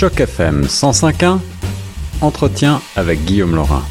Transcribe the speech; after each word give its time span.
Choc 0.00 0.18
FM 0.18 0.62
105.1, 0.62 1.40
entretien 2.22 2.80
avec 2.96 3.22
Guillaume 3.26 3.54
Laurin. 3.54 3.84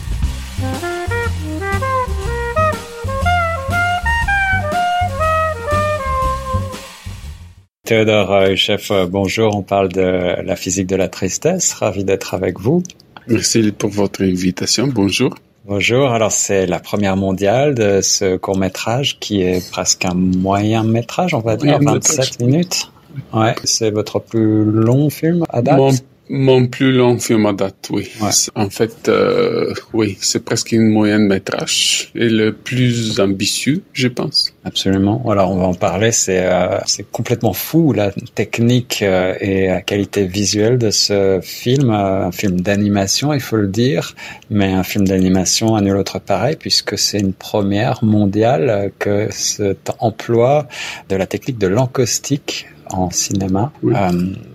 Théodore 7.86 8.56
chef, 8.56 8.92
bonjour. 9.08 9.56
On 9.56 9.62
parle 9.62 9.90
de 9.90 10.02
la 10.42 10.56
physique 10.56 10.88
de 10.88 10.96
la 10.96 11.10
tristesse. 11.10 11.74
Ravi 11.74 12.04
d'être 12.04 12.34
avec 12.34 12.60
vous. 12.60 12.82
Merci 13.28 13.72
pour 13.72 13.92
votre 13.92 14.24
invitation. 14.24 14.88
Bonjour. 14.88 15.36
Bonjour. 15.66 16.10
Alors, 16.10 16.32
c'est 16.32 16.66
la 16.66 16.80
première 16.80 17.18
mondiale 17.18 17.76
de 17.76 18.02
ce 18.02 18.36
court 18.36 18.58
métrage 18.58 19.20
qui 19.20 19.44
est 19.44 19.70
presque 19.70 20.06
un 20.06 20.16
moyen 20.16 20.84
métrage, 20.84 21.36
on 21.36 21.42
va 21.42 21.56
dire, 21.56 21.78
27 21.80 22.40
minutes. 22.40 22.90
Ouais. 23.34 23.56
C'est 23.64 23.92
votre 23.92 24.20
plus 24.20 24.64
long 24.64 25.10
film 25.10 25.44
à 25.50 25.62
date? 25.62 26.04
Mon 26.32 26.68
plus 26.68 26.92
long 26.92 27.18
film 27.18 27.48
à 27.48 27.54
date, 27.54 27.88
oui. 27.90 28.08
En 28.54 28.70
fait, 28.70 29.10
euh, 29.10 29.74
oui, 29.94 30.16
c'est 30.22 30.46
presque 30.46 30.72
une 30.72 30.88
moyenne 30.88 31.26
métrage 31.26 32.12
et 32.14 32.30
le 32.30 32.54
plus 32.54 33.20
ambitieux, 33.20 33.82
je 33.94 34.08
pense. 34.08 34.54
Absolument. 34.64 35.28
Alors, 35.28 35.50
on 35.50 35.58
va 35.58 35.66
en 35.66 35.74
parler. 35.74 36.12
C'est 36.12 36.46
euh, 36.46 36.78
c'est 36.86 37.10
complètement 37.12 37.54
fou 37.54 37.94
la 37.94 38.12
technique 38.36 39.00
euh, 39.02 39.34
et 39.40 39.70
la 39.70 39.82
qualité 39.82 40.28
visuelle 40.28 40.78
de 40.78 40.92
ce 40.92 41.40
film, 41.42 41.90
un 41.90 42.32
film 42.32 42.62
d'animation, 42.62 43.34
il 43.34 43.42
faut 43.42 43.58
le 43.58 43.68
dire, 43.68 44.14
mais 44.52 44.72
un 44.72 44.84
film 44.84 45.08
d'animation 45.08 45.74
à 45.74 45.82
nul 45.82 45.98
autre 45.98 46.20
pareil 46.20 46.58
puisque 46.58 46.96
c'est 46.96 47.20
une 47.20 47.34
première 47.34 48.04
mondiale 48.04 48.92
que 49.00 49.30
cet 49.32 49.90
emploi 49.98 50.68
de 51.10 51.16
la 51.16 51.26
technique 51.26 51.58
de 51.58 51.68
l'encaustique 51.68 52.68
en 52.90 53.10
cinéma. 53.12 53.72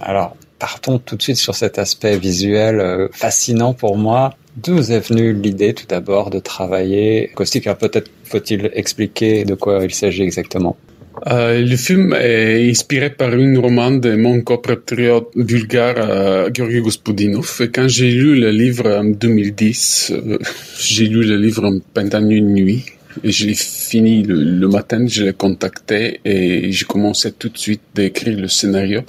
alors, 0.01 0.37
partons 0.59 0.99
tout 0.99 1.17
de 1.17 1.23
suite 1.23 1.37
sur 1.37 1.55
cet 1.55 1.79
aspect 1.79 2.17
visuel 2.19 2.81
euh, 2.81 3.09
fascinant 3.13 3.75
pour 3.75 3.97
moi. 3.97 4.35
D'où 4.57 4.79
est 4.79 5.01
venue 5.01 5.33
l'idée 5.33 5.75
tout 5.75 5.87
d'abord 5.89 6.31
de 6.31 6.39
travailler 6.39 7.33
Caustique 7.35 7.69
Peut-être 7.75 8.11
faut-il 8.25 8.71
expliquer 8.75 9.45
de 9.45 9.55
quoi 9.55 9.83
il 9.83 9.93
s'agit 9.93 10.23
exactement. 10.23 10.77
Euh, 11.29 11.61
le 11.61 11.77
film 11.77 12.13
est 12.13 12.69
inspiré 12.69 13.11
par 13.11 13.33
une 13.35 13.57
roman 13.59 13.93
de 13.93 14.15
mon 14.15 14.43
compatriote 14.43 15.31
bulgare 15.37 15.95
euh, 15.99 16.51
Georgi 16.53 16.81
Gospodinov. 16.81 17.61
Et 17.61 17.71
quand 17.71 17.89
j'ai 17.89 18.11
lu 18.11 18.39
le 18.39 18.51
livre 18.51 18.91
en 18.91 19.05
2010, 19.05 20.13
euh, 20.13 20.39
j'ai 20.81 21.07
lu 21.07 21.23
le 21.25 21.37
livre 21.37 21.71
pendant 21.95 22.29
une 22.29 22.53
nuit. 22.53 22.85
Et 23.23 23.31
je 23.31 23.47
l'ai 23.47 23.55
fini 23.55 24.23
le, 24.23 24.69
matin, 24.69 25.07
je 25.07 25.25
l'ai 25.25 25.33
contacté 25.33 26.21
et 26.25 26.73
j'ai 26.73 26.85
commencé 26.85 27.33
tout 27.33 27.49
de 27.49 27.59
suite 27.59 27.83
d'écrire 27.95 28.39
le 28.39 28.49
scénario. 28.49 29.03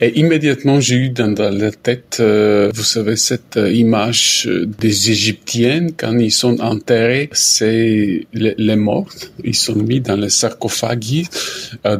Et 0.00 0.16
immédiatement, 0.20 0.78
j'ai 0.78 0.94
eu 0.94 1.08
dans, 1.08 1.34
la 1.36 1.72
tête, 1.72 2.18
euh, 2.20 2.70
vous 2.72 2.84
savez, 2.84 3.16
cette 3.16 3.56
euh, 3.56 3.72
image 3.72 4.46
euh, 4.46 4.64
des 4.64 5.10
Égyptiennes 5.10 5.90
quand 5.96 6.16
ils 6.18 6.30
sont 6.30 6.60
enterrés, 6.60 7.28
c'est 7.32 8.26
les, 8.32 8.76
morts. 8.76 9.08
Ils 9.42 9.56
sont 9.56 9.74
mis 9.74 10.00
dans 10.00 10.14
les 10.14 10.30
sarcophages 10.30 11.24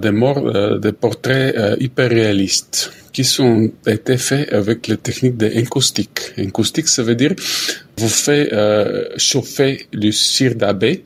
des 0.00 0.10
morts, 0.12 0.78
des 0.78 0.92
portraits 0.92 1.80
hyper 1.80 2.10
réalistes 2.10 2.92
qui 3.12 3.24
sont 3.24 3.70
été 3.86 4.16
faits 4.16 4.52
avec 4.52 4.86
la 4.86 4.96
technique 4.96 5.36
de 5.36 5.50
encaustique. 5.58 6.20
Encaustique, 6.38 6.88
ça 6.88 7.02
veut 7.02 7.16
dire 7.16 7.34
vous 7.96 8.08
faites 8.08 8.54
chauffer 9.16 9.86
le 9.92 10.12
cire 10.12 10.54
d'abeille 10.54 11.02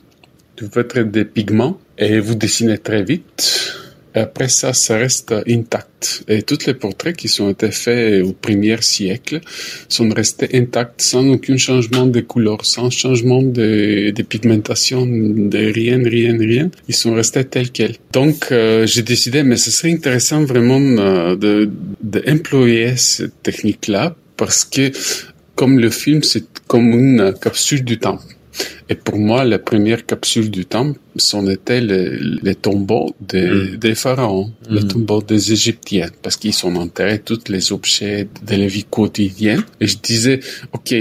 vous 0.62 0.70
faites 0.70 1.10
des 1.10 1.24
pigments 1.24 1.78
et 1.98 2.20
vous 2.20 2.34
dessinez 2.34 2.78
très 2.78 3.02
vite. 3.02 3.78
Après 4.14 4.48
ça, 4.48 4.74
ça 4.74 4.98
reste 4.98 5.34
intact. 5.48 6.24
Et 6.28 6.42
tous 6.42 6.66
les 6.66 6.74
portraits 6.74 7.16
qui 7.16 7.28
sont 7.28 7.48
été 7.48 7.70
faits 7.70 8.22
au 8.22 8.32
premier 8.32 8.77
siècle 8.82 9.41
sont 9.88 10.10
restés 10.10 10.50
intacts 10.54 11.00
sans 11.00 11.27
aucun 11.28 11.56
changement 11.56 12.06
de 12.06 12.20
couleur, 12.20 12.64
sans 12.64 12.91
changement 12.91 13.42
de, 13.42 14.12
pigmentation, 14.28 15.06
de 15.06 15.72
rien, 15.72 16.03
rien, 16.04 16.37
rien. 16.37 16.70
Ils 16.88 16.94
sont 16.94 17.14
restés 17.14 17.44
tels 17.44 17.70
quels. 17.70 17.97
Donc, 18.12 18.48
euh, 18.53 18.87
j'ai 18.87 19.03
décidé, 19.03 19.42
mais 19.44 19.56
ce 19.56 19.70
serait 19.70 19.92
intéressant 19.92 20.44
vraiment 20.44 20.81
euh, 20.81 21.34
de, 21.37 21.70
de 22.03 22.22
cette 22.97 23.42
technique-là 23.42 24.14
parce 24.37 24.64
que 24.64 24.91
comme 25.54 25.78
le 25.78 25.91
film, 25.91 26.22
c'est 26.22 26.44
comme 26.66 26.91
une 26.92 27.34
capsule 27.41 27.84
du 27.84 27.98
temps. 27.98 28.19
Et 28.88 28.94
pour 28.94 29.18
moi, 29.18 29.44
la 29.44 29.58
première 29.58 30.04
capsule 30.06 30.50
du 30.50 30.64
temps, 30.64 30.92
c'en 31.16 31.46
était 31.48 31.80
les, 31.80 32.54
tombeaux 32.54 33.14
mm. 33.20 33.76
des, 33.76 33.94
pharaons, 33.94 34.52
les 34.68 34.82
mm. 34.82 34.88
tombeaux 34.88 35.22
des 35.22 35.52
Égyptiens, 35.52 36.10
parce 36.22 36.36
qu'ils 36.36 36.54
sont 36.54 36.74
enterrés 36.76 37.20
tous 37.20 37.48
les 37.48 37.72
objets 37.72 38.28
de 38.46 38.56
la 38.56 38.66
vie 38.66 38.84
quotidienne. 38.84 39.62
Et 39.80 39.86
je 39.86 39.98
disais, 39.98 40.40
OK, 40.72 40.94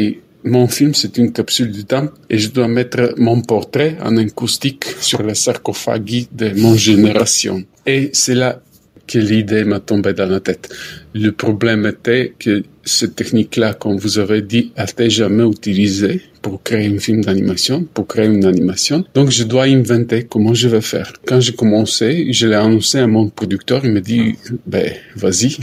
mon 0.43 0.67
film, 0.67 0.93
c'est 0.93 1.17
une 1.17 1.31
capsule 1.31 1.71
du 1.71 1.85
temps 1.85 2.09
et 2.29 2.37
je 2.37 2.49
dois 2.49 2.67
mettre 2.67 3.13
mon 3.17 3.41
portrait 3.41 3.97
en 4.01 4.17
acoustique 4.17 4.85
sur 4.99 5.21
le 5.21 5.33
sarcophage 5.35 6.27
de 6.31 6.49
mon 6.59 6.75
génération. 6.75 7.63
Et 7.85 8.09
c'est 8.13 8.35
là 8.35 8.61
que 9.07 9.19
l'idée 9.19 9.65
m'a 9.65 9.79
tombé 9.79 10.13
dans 10.13 10.27
la 10.27 10.39
tête. 10.39 10.69
Le 11.13 11.31
problème 11.31 11.85
était 11.85 12.33
que 12.39 12.63
cette 12.83 13.15
technique-là, 13.15 13.73
comme 13.73 13.97
vous 13.97 14.19
avez 14.19 14.41
dit, 14.41 14.71
a 14.75 14.85
été 14.85 15.09
jamais 15.09 15.43
utilisée? 15.43 16.21
Pour 16.41 16.63
créer 16.63 16.87
un 16.87 16.99
film 16.99 17.23
d'animation, 17.23 17.85
pour 17.93 18.07
créer 18.07 18.25
une 18.25 18.45
animation. 18.45 19.03
Donc, 19.13 19.29
je 19.29 19.43
dois 19.43 19.65
inventer 19.65 20.23
comment 20.23 20.53
je 20.53 20.67
vais 20.67 20.81
faire. 20.81 21.13
Quand 21.25 21.39
j'ai 21.39 21.53
commencé, 21.53 22.31
je 22.31 22.47
l'ai 22.47 22.55
annoncé 22.55 22.99
à 22.99 23.07
mon 23.07 23.29
producteur. 23.29 23.81
Il 23.83 23.91
me 23.91 24.01
dit, 24.01 24.35
ben, 24.65 24.91
vas-y, 25.15 25.57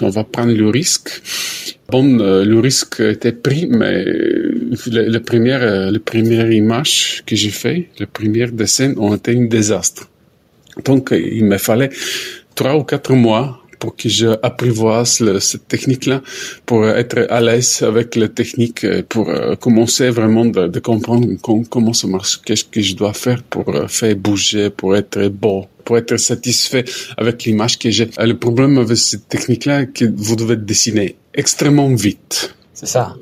on 0.00 0.08
va 0.08 0.24
prendre 0.24 0.52
le 0.52 0.68
risque. 0.68 1.22
Bon, 1.90 2.18
euh, 2.20 2.44
le 2.44 2.58
risque 2.58 3.00
était 3.00 3.32
pris, 3.32 3.66
mais 3.66 4.04
la, 4.86 5.20
première, 5.20 5.62
euh, 5.62 5.90
les 5.90 5.98
premières 5.98 6.50
images 6.50 7.22
que 7.26 7.36
j'ai 7.36 7.50
fait, 7.50 7.88
les 7.98 8.06
premières 8.06 8.52
dessins 8.52 8.94
ont 8.96 9.14
été 9.14 9.36
un 9.36 9.44
désastre. 9.44 10.08
Donc, 10.86 11.10
il 11.12 11.44
me 11.44 11.58
fallait 11.58 11.90
trois 12.54 12.76
ou 12.76 12.84
quatre 12.84 13.12
mois 13.12 13.61
pour 13.82 13.96
que 13.96 14.08
je 14.08 14.28
apprivoise 14.44 15.20
cette 15.40 15.66
technique-là, 15.66 16.22
pour 16.66 16.86
être 16.86 17.26
à 17.28 17.40
l'aise 17.40 17.82
avec 17.82 18.14
la 18.14 18.28
technique, 18.28 18.84
euh, 18.84 19.02
pour 19.08 19.28
euh, 19.28 19.56
commencer 19.56 20.08
vraiment 20.10 20.44
de, 20.44 20.78
comprendre 20.78 21.26
comment 21.68 21.92
ça 21.92 22.06
marche, 22.06 22.40
qu'est-ce 22.44 22.62
que 22.62 22.80
je 22.80 22.94
dois 22.94 23.12
faire 23.12 23.42
pour 23.42 23.68
euh, 23.74 23.88
faire 23.88 24.14
bouger, 24.14 24.70
pour 24.70 24.94
être 24.94 25.26
beau, 25.26 25.66
pour 25.84 25.98
être 25.98 26.16
satisfait 26.16 26.84
avec 27.16 27.42
l'image 27.44 27.76
que 27.76 27.90
j'ai. 27.90 28.08
Le 28.32 28.38
problème 28.46 28.78
avec 28.78 28.98
cette 28.98 29.28
technique-là, 29.28 29.86
que 29.86 30.04
vous 30.04 30.36
devez 30.36 30.54
dessiner 30.54 31.16
extrêmement 31.34 31.92
vite. 31.92 32.54
C'est 32.72 32.86
ça. 32.86 33.16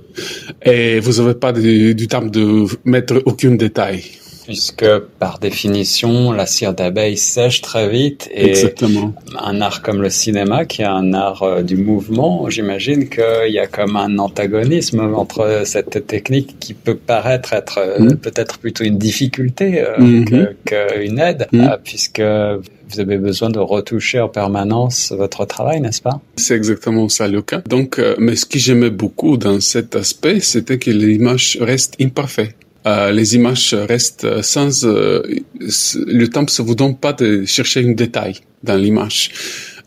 Et 0.63 1.01
vous 1.01 1.23
n'avez 1.23 1.37
pas 1.45 1.53
du 1.55 2.07
temps 2.07 2.27
de 2.39 2.67
mettre 2.85 3.23
aucun 3.25 3.53
détail 3.53 4.03
puisque 4.51 4.99
par 5.21 5.39
définition, 5.39 6.33
la 6.33 6.45
cire 6.45 6.75
d'abeille 6.75 7.17
sèche 7.17 7.61
très 7.61 7.89
vite 7.89 8.29
et 8.35 8.49
Exactement. 8.49 9.15
un 9.39 9.61
art 9.61 9.81
comme 9.81 10.03
le 10.03 10.11
cinéma, 10.11 10.65
qui 10.65 10.83
est 10.83 10.87
un 10.87 11.15
art 11.15 11.45
euh, 11.45 11.63
du 11.63 11.77
mouvement, 11.77 12.51
j'imagine 12.51 13.09
qu'il 13.09 13.53
y 13.53 13.61
a 13.61 13.69
comme 13.69 13.95
un 13.95 14.19
antagonisme 14.19 15.15
entre 15.15 15.63
cette 15.67 16.05
technique 16.09 16.57
qui 16.59 16.75
peut 16.75 16.97
paraître 16.97 17.53
être 17.53 17.79
euh, 17.79 18.01
mm. 18.01 18.17
peut-être 18.17 18.59
plutôt 18.59 18.83
une 18.83 18.99
difficulté 18.99 19.83
euh, 19.83 19.99
mm-hmm. 19.99 20.49
qu'une 20.65 21.21
aide, 21.21 21.47
mm. 21.53 21.69
puisque 21.85 22.21
vous 22.21 22.99
avez 22.99 23.19
besoin 23.19 23.51
de 23.51 23.61
retoucher 23.61 24.19
en 24.19 24.29
permanence 24.29 25.13
votre 25.17 25.45
travail, 25.45 25.81
n'est-ce 25.81 26.03
pas? 26.03 26.21
C'est 26.35 26.57
exactement 26.57 27.09
ça 27.09 27.29
le 27.29 27.41
cas. 27.41 27.63
Donc, 27.69 28.01
mais 28.19 28.35
ce 28.35 28.47
que 28.47 28.59
j'aimais 28.59 28.91
beaucoup 28.91 29.37
dans 29.37 29.61
cet 29.61 29.95
aspect, 29.95 30.41
c'était 30.41 30.81
que 30.81 30.91
l'image 30.91 31.57
reste 31.61 31.95
imparfaite. 32.01 32.57
Euh, 32.87 33.13
les 33.13 33.35
images 33.35 33.75
restent 33.75 34.43
sans 34.43 34.87
euh, 34.87 35.23
le 35.61 36.27
temps 36.29 36.43
ne 36.43 36.63
vous 36.65 36.75
donne 36.75 36.97
pas 36.97 37.13
de 37.13 37.45
chercher 37.45 37.85
un 37.85 37.93
détail 37.93 38.37
dans 38.63 38.77
l'image. 38.77 39.31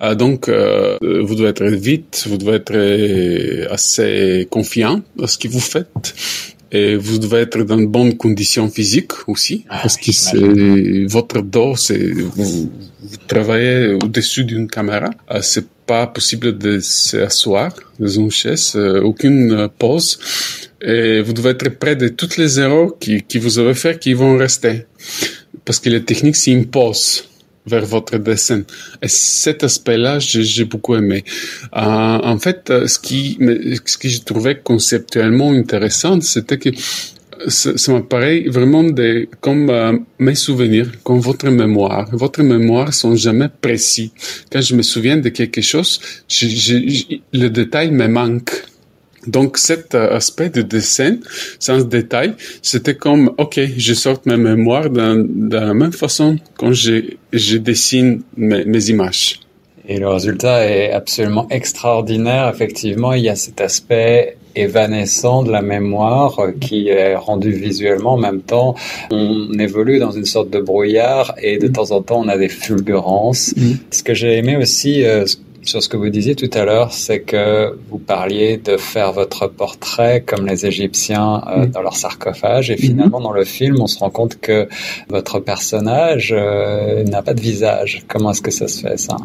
Euh, 0.01 0.15
donc 0.15 0.49
vous 0.49 1.35
devez 1.35 1.49
être 1.49 1.65
vite, 1.65 2.25
vous 2.27 2.37
devez 2.37 2.57
être 2.57 3.71
assez 3.71 4.47
confiant 4.49 5.01
dans 5.15 5.27
ce 5.27 5.37
que 5.37 5.47
vous 5.47 5.59
faites 5.59 6.13
et 6.73 6.95
vous 6.95 7.19
devez 7.19 7.41
être 7.41 7.61
dans 7.63 7.77
de 7.77 7.85
bonnes 7.85 8.17
conditions 8.17 8.67
physiques 8.67 9.13
aussi 9.27 9.63
ah 9.69 9.79
parce 9.83 9.95
que 9.95 10.11
c'est 10.11 11.05
votre 11.05 11.41
dos, 11.41 11.75
c'est 11.75 12.11
vous, 12.11 12.69
travaillez 13.27 13.93
au-dessus 14.03 14.43
d'une 14.43 14.67
caméra, 14.67 15.11
c'est 15.41 15.67
pas 15.85 16.07
possible 16.07 16.57
de 16.57 16.79
s'asseoir 16.79 17.71
dans 17.99 18.07
une 18.07 18.31
chaise, 18.31 18.75
aucune 18.75 19.69
pause. 19.77 20.19
Et 20.81 21.21
vous 21.21 21.33
devez 21.33 21.51
être 21.51 21.69
près 21.69 21.95
de 21.95 22.07
toutes 22.07 22.37
les 22.37 22.59
erreurs 22.59 22.97
qui, 22.99 23.21
qui 23.21 23.37
vous 23.37 23.59
avez 23.59 23.73
fait 23.73 23.99
qui 23.99 24.13
vont 24.13 24.37
rester. 24.37 24.85
Parce 25.65 25.79
que 25.79 25.89
les 25.89 26.03
techniques 26.03 26.35
s'imposent 26.35 27.25
vers 27.65 27.85
votre 27.85 28.17
dessin. 28.17 28.63
Et 29.01 29.07
cet 29.07 29.63
aspect-là, 29.63 30.19
j'ai 30.19 30.65
beaucoup 30.65 30.95
aimé. 30.95 31.23
Euh, 31.75 31.79
en 31.79 32.37
fait, 32.39 32.71
ce 32.87 32.99
qui, 32.99 33.37
ce 33.85 33.97
que 33.97 34.09
je 34.09 34.21
trouvais 34.21 34.59
conceptuellement 34.59 35.51
intéressant, 35.51 36.19
c'était 36.21 36.57
que 36.57 36.69
ça, 37.47 37.91
m'apparaît 37.91 38.45
vraiment 38.47 38.85
comme 39.41 39.69
euh, 39.69 39.97
mes 40.19 40.35
souvenirs, 40.35 40.87
comme 41.03 41.19
votre 41.19 41.49
mémoire. 41.49 42.07
Votre 42.11 42.43
mémoire 42.43 42.93
sont 42.93 43.15
jamais 43.15 43.49
précis. 43.61 44.11
Quand 44.51 44.61
je 44.61 44.75
me 44.75 44.81
souviens 44.81 45.17
de 45.17 45.29
quelque 45.29 45.61
chose, 45.61 45.99
je, 46.27 46.47
je, 46.47 47.15
le 47.33 47.49
détail 47.49 47.91
me 47.91 48.07
manque. 48.07 48.63
Donc 49.27 49.57
cet 49.57 49.95
euh, 49.95 50.15
aspect 50.15 50.49
de 50.49 50.61
dessin, 50.61 51.17
sans 51.59 51.79
détail, 51.81 52.33
c'était 52.61 52.95
comme, 52.95 53.31
ok, 53.37 53.59
je 53.77 53.93
sors 53.93 54.19
mes 54.25 54.37
mémoires 54.37 54.89
de 54.89 55.55
la 55.55 55.73
même 55.73 55.93
façon 55.93 56.37
quand 56.57 56.73
je, 56.73 57.15
je 57.31 57.57
dessine 57.57 58.21
mes, 58.37 58.65
mes 58.65 58.89
images. 58.89 59.39
Et 59.87 59.99
le 59.99 60.07
résultat 60.07 60.65
est 60.65 60.91
absolument 60.91 61.47
extraordinaire. 61.49 62.47
Effectivement, 62.47 63.13
il 63.13 63.23
y 63.23 63.29
a 63.29 63.35
cet 63.35 63.59
aspect 63.59 64.37
évanescent 64.55 65.43
de 65.43 65.51
la 65.51 65.61
mémoire 65.61 66.37
qui 66.61 66.87
est 66.87 67.15
rendu 67.15 67.51
visuellement 67.51 68.13
en 68.13 68.17
même 68.17 68.41
temps. 68.41 68.75
On 69.11 69.51
évolue 69.59 69.99
dans 69.99 70.11
une 70.11 70.25
sorte 70.25 70.49
de 70.49 70.59
brouillard 70.59 71.33
et 71.41 71.57
de 71.57 71.67
temps 71.67 71.91
en 71.91 72.01
temps 72.01 72.21
on 72.21 72.27
a 72.27 72.37
des 72.37 72.49
fulgurances. 72.49 73.53
Mm. 73.57 73.71
Ce 73.91 74.03
que 74.03 74.13
j'ai 74.13 74.37
aimé 74.37 74.55
aussi, 74.57 75.03
euh, 75.03 75.25
sur 75.65 75.81
ce 75.83 75.89
que 75.89 75.97
vous 75.97 76.09
disiez 76.09 76.35
tout 76.35 76.49
à 76.53 76.65
l'heure, 76.65 76.93
c'est 76.93 77.21
que 77.21 77.77
vous 77.89 77.97
parliez 77.97 78.57
de 78.57 78.77
faire 78.77 79.11
votre 79.11 79.47
portrait 79.47 80.23
comme 80.25 80.45
les 80.45 80.65
Égyptiens 80.65 81.41
euh, 81.47 81.65
dans 81.65 81.81
leur 81.81 81.95
sarcophage, 81.95 82.69
et 82.69 82.77
finalement 82.77 83.19
mm-hmm. 83.19 83.23
dans 83.23 83.31
le 83.31 83.45
film, 83.45 83.75
on 83.79 83.87
se 83.87 83.99
rend 83.99 84.09
compte 84.09 84.39
que 84.39 84.67
votre 85.09 85.39
personnage 85.39 86.33
euh, 86.35 87.03
n'a 87.03 87.21
pas 87.21 87.33
de 87.33 87.41
visage. 87.41 88.03
Comment 88.07 88.31
est-ce 88.31 88.41
que 88.41 88.51
ça 88.51 88.67
se 88.67 88.81
fait 88.81 88.97
ça? 88.97 89.17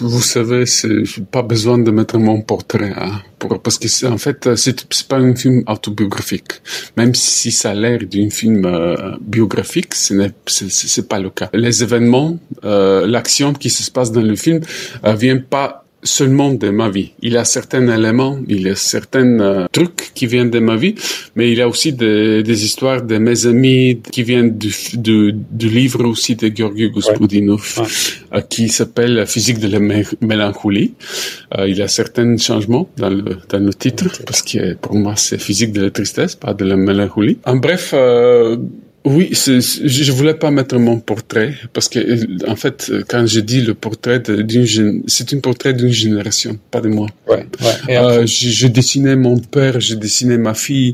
Vous 0.00 0.22
savez, 0.22 0.66
c'est 0.66 1.24
pas 1.30 1.42
besoin 1.42 1.78
de 1.78 1.90
mettre 1.90 2.18
mon 2.18 2.40
portrait, 2.42 2.92
hein, 2.96 3.20
pour, 3.38 3.60
parce 3.60 3.78
que 3.78 3.88
c'est 3.88 4.06
en 4.06 4.18
fait 4.18 4.54
c'est 4.56 5.08
pas 5.08 5.16
un 5.16 5.34
film 5.34 5.62
autobiographique, 5.66 6.52
même 6.96 7.14
si 7.14 7.50
ça 7.50 7.70
a 7.70 7.74
l'air 7.74 8.00
d'un 8.10 8.30
film 8.30 8.64
euh, 8.64 9.16
biographique, 9.20 9.94
ce 9.94 10.14
n'est 10.14 10.32
c'est 10.46 11.08
pas 11.08 11.18
le 11.18 11.30
cas. 11.30 11.48
Les 11.52 11.82
événements, 11.82 12.38
euh, 12.64 13.06
l'action 13.06 13.52
qui 13.52 13.70
se 13.70 13.90
passe 13.90 14.12
dans 14.12 14.22
le 14.22 14.36
film 14.36 14.60
euh, 15.04 15.14
vient 15.14 15.38
pas 15.38 15.79
seulement 16.02 16.52
de 16.52 16.70
ma 16.70 16.88
vie. 16.88 17.12
Il 17.22 17.32
y 17.32 17.36
a 17.36 17.44
certains 17.44 17.86
éléments, 17.88 18.38
il 18.48 18.62
y 18.62 18.70
a 18.70 18.74
certains 18.74 19.40
euh, 19.40 19.66
trucs 19.70 20.12
qui 20.14 20.26
viennent 20.26 20.50
de 20.50 20.58
ma 20.58 20.76
vie, 20.76 20.94
mais 21.36 21.50
il 21.52 21.58
y 21.58 21.62
a 21.62 21.68
aussi 21.68 21.92
des, 21.92 22.42
des 22.42 22.64
histoires 22.64 23.02
de 23.02 23.18
mes 23.18 23.46
amis 23.46 24.00
qui 24.10 24.22
viennent 24.22 24.56
du, 24.56 24.72
du, 24.94 25.34
du 25.34 25.68
livre 25.68 26.04
aussi 26.04 26.36
de 26.36 26.50
Georgi 26.54 26.90
Gospodinov, 26.90 27.80
euh, 28.32 28.40
qui 28.40 28.68
s'appelle 28.68 29.26
Physique 29.26 29.58
de 29.58 29.68
la 29.68 29.80
mélancolie. 30.20 30.94
Euh, 31.58 31.68
il 31.68 31.76
y 31.76 31.82
a 31.82 31.88
certains 31.88 32.36
changements 32.38 32.88
dans 32.96 33.10
le, 33.10 33.36
dans 33.48 33.64
le 33.64 33.74
titre, 33.74 34.08
parce 34.24 34.42
que 34.42 34.74
pour 34.74 34.94
moi 34.94 35.14
c'est 35.16 35.40
Physique 35.40 35.72
de 35.72 35.82
la 35.82 35.90
tristesse, 35.90 36.34
pas 36.34 36.54
de 36.54 36.64
la 36.64 36.76
mélancolie. 36.76 37.38
En 37.44 37.56
bref, 37.56 37.94
oui, 39.04 39.30
je 39.32 40.12
voulais 40.12 40.34
pas 40.34 40.50
mettre 40.50 40.76
mon 40.78 41.00
portrait 41.00 41.54
parce 41.72 41.88
que 41.88 42.00
en 42.46 42.56
fait, 42.56 42.92
quand 43.08 43.24
je 43.24 43.40
dis 43.40 43.62
le 43.62 43.72
portrait 43.72 44.20
d'une, 44.20 45.02
c'est 45.06 45.32
un 45.32 45.38
portrait 45.38 45.72
d'une 45.72 45.88
génération, 45.88 46.58
pas 46.70 46.82
de 46.82 46.88
moi. 46.88 47.08
Ouais. 47.26 47.46
ouais. 47.62 47.96
Euh, 47.96 48.26
je, 48.26 48.66
dessinais 48.66 49.16
mon 49.16 49.38
père, 49.38 49.80
je 49.80 49.94
dessinais 49.94 50.36
ma 50.36 50.52
fille 50.52 50.92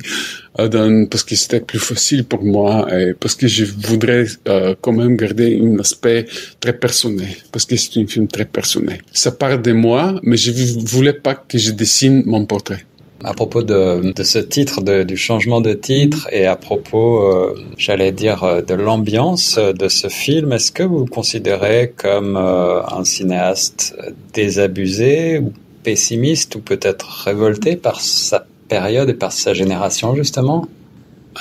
euh, 0.61 0.69
dans, 0.69 1.07
parce 1.07 1.25
que 1.25 1.35
c'était 1.35 1.59
plus 1.59 1.81
facile 1.81 2.23
pour 2.25 2.45
moi 2.45 2.87
et 2.97 3.13
parce 3.13 3.35
que 3.35 3.49
je 3.49 3.65
voudrais 3.65 4.27
euh, 4.47 4.77
quand 4.81 4.93
même 4.93 5.17
garder 5.17 5.61
un 5.61 5.77
aspect 5.81 6.27
très 6.61 6.75
personnel 6.75 7.35
parce 7.51 7.65
que 7.65 7.75
c'est 7.75 7.99
un 8.01 8.07
film 8.07 8.29
très 8.29 8.45
personnel. 8.45 9.01
Ça 9.13 9.33
part 9.33 9.59
de 9.59 9.73
moi, 9.73 10.21
mais 10.23 10.37
je 10.37 10.53
voulais 10.87 11.13
pas 11.13 11.35
que 11.35 11.59
je 11.59 11.73
dessine 11.73 12.23
mon 12.25 12.47
portrait. 12.47 12.85
À 13.25 13.33
propos 13.33 13.63
de, 13.63 14.13
ce 14.23 14.39
titre, 14.39 14.83
du 15.05 15.17
changement 15.17 15.63
de 15.63 15.73
titre 15.73 16.29
et 16.33 16.47
à 16.47 16.55
propos, 16.55 17.23
euh, 17.23 17.55
j'allais 17.79 18.13
dire, 18.13 18.45
euh, 18.45 18.61
de 18.61 18.75
l'ambiance 18.75 19.59
de 19.59 19.89
ce 19.89 20.09
film, 20.09 20.53
est-ce 20.53 20.71
que 20.71 20.83
vous 20.83 20.99
vous 20.99 21.07
considérez 21.07 21.95
comme 21.97 22.37
euh, 22.37 22.83
un 22.83 23.05
cinéaste 23.05 23.97
désabusé 24.35 25.39
ou 25.39 25.53
pessimiste 25.83 26.57
ou 26.57 26.61
peut-être 26.61 27.25
révolté 27.25 27.77
par 27.77 28.03
sa 28.03 28.47
période 28.69 29.09
et 29.09 29.15
par 29.15 29.33
sa 29.33 29.55
génération 29.55 30.15
justement? 30.15 30.69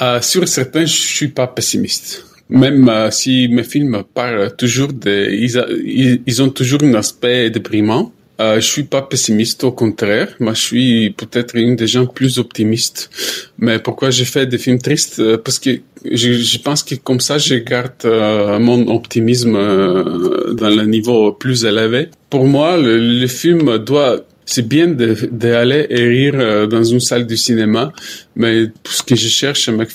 Euh, 0.01 0.21
Sur 0.21 0.47
certains, 0.47 0.85
je 0.85 0.95
suis 0.95 1.27
pas 1.27 1.47
pessimiste. 1.47 2.25
Même 2.47 3.09
si 3.11 3.47
mes 3.49 3.63
films 3.63 4.03
parlent 4.13 4.55
toujours 4.55 4.93
de, 4.93 5.29
ils 5.31 6.41
ont 6.43 6.49
toujours 6.49 6.83
un 6.83 6.93
aspect 6.93 7.49
déprimant. 7.49 8.11
Euh, 8.41 8.55
je 8.55 8.67
suis 8.67 8.83
pas 8.83 9.01
pessimiste, 9.01 9.63
au 9.63 9.71
contraire. 9.71 10.35
Moi, 10.39 10.53
je 10.53 10.61
suis 10.61 11.09
peut-être 11.11 11.55
une 11.55 11.75
des 11.75 11.87
gens 11.87 12.05
plus 12.05 12.37
optimistes. 12.37 13.09
Mais 13.57 13.79
pourquoi 13.79 14.09
j'ai 14.09 14.25
fait 14.25 14.45
des 14.45 14.57
films 14.57 14.79
tristes? 14.79 15.19
Euh, 15.19 15.37
Parce 15.37 15.57
que 15.59 15.69
je, 16.03 16.33
je, 16.33 16.59
pense 16.59 16.83
que 16.83 16.95
comme 16.95 17.21
ça, 17.21 17.37
je 17.37 17.55
garde 17.55 17.93
euh, 18.03 18.59
mon 18.59 18.87
optimisme 18.93 19.55
euh, 19.55 20.53
dans 20.53 20.69
le 20.69 20.85
niveau 20.85 21.31
plus 21.31 21.63
élevé. 21.63 22.09
Pour 22.29 22.45
moi, 22.45 22.77
le, 22.77 22.97
le 22.97 23.27
film 23.27 23.77
doit 23.77 24.25
c'est 24.45 24.67
bien 24.67 24.87
d'aller 24.87 25.87
et 25.89 26.07
rire 26.07 26.33
euh, 26.35 26.67
dans 26.67 26.83
une 26.83 26.99
salle 26.99 27.25
de 27.25 27.35
cinéma, 27.35 27.91
mais 28.35 28.67
ce 28.85 29.03
que 29.03 29.15
je 29.15 29.27
cherche 29.27 29.69
avec 29.69 29.89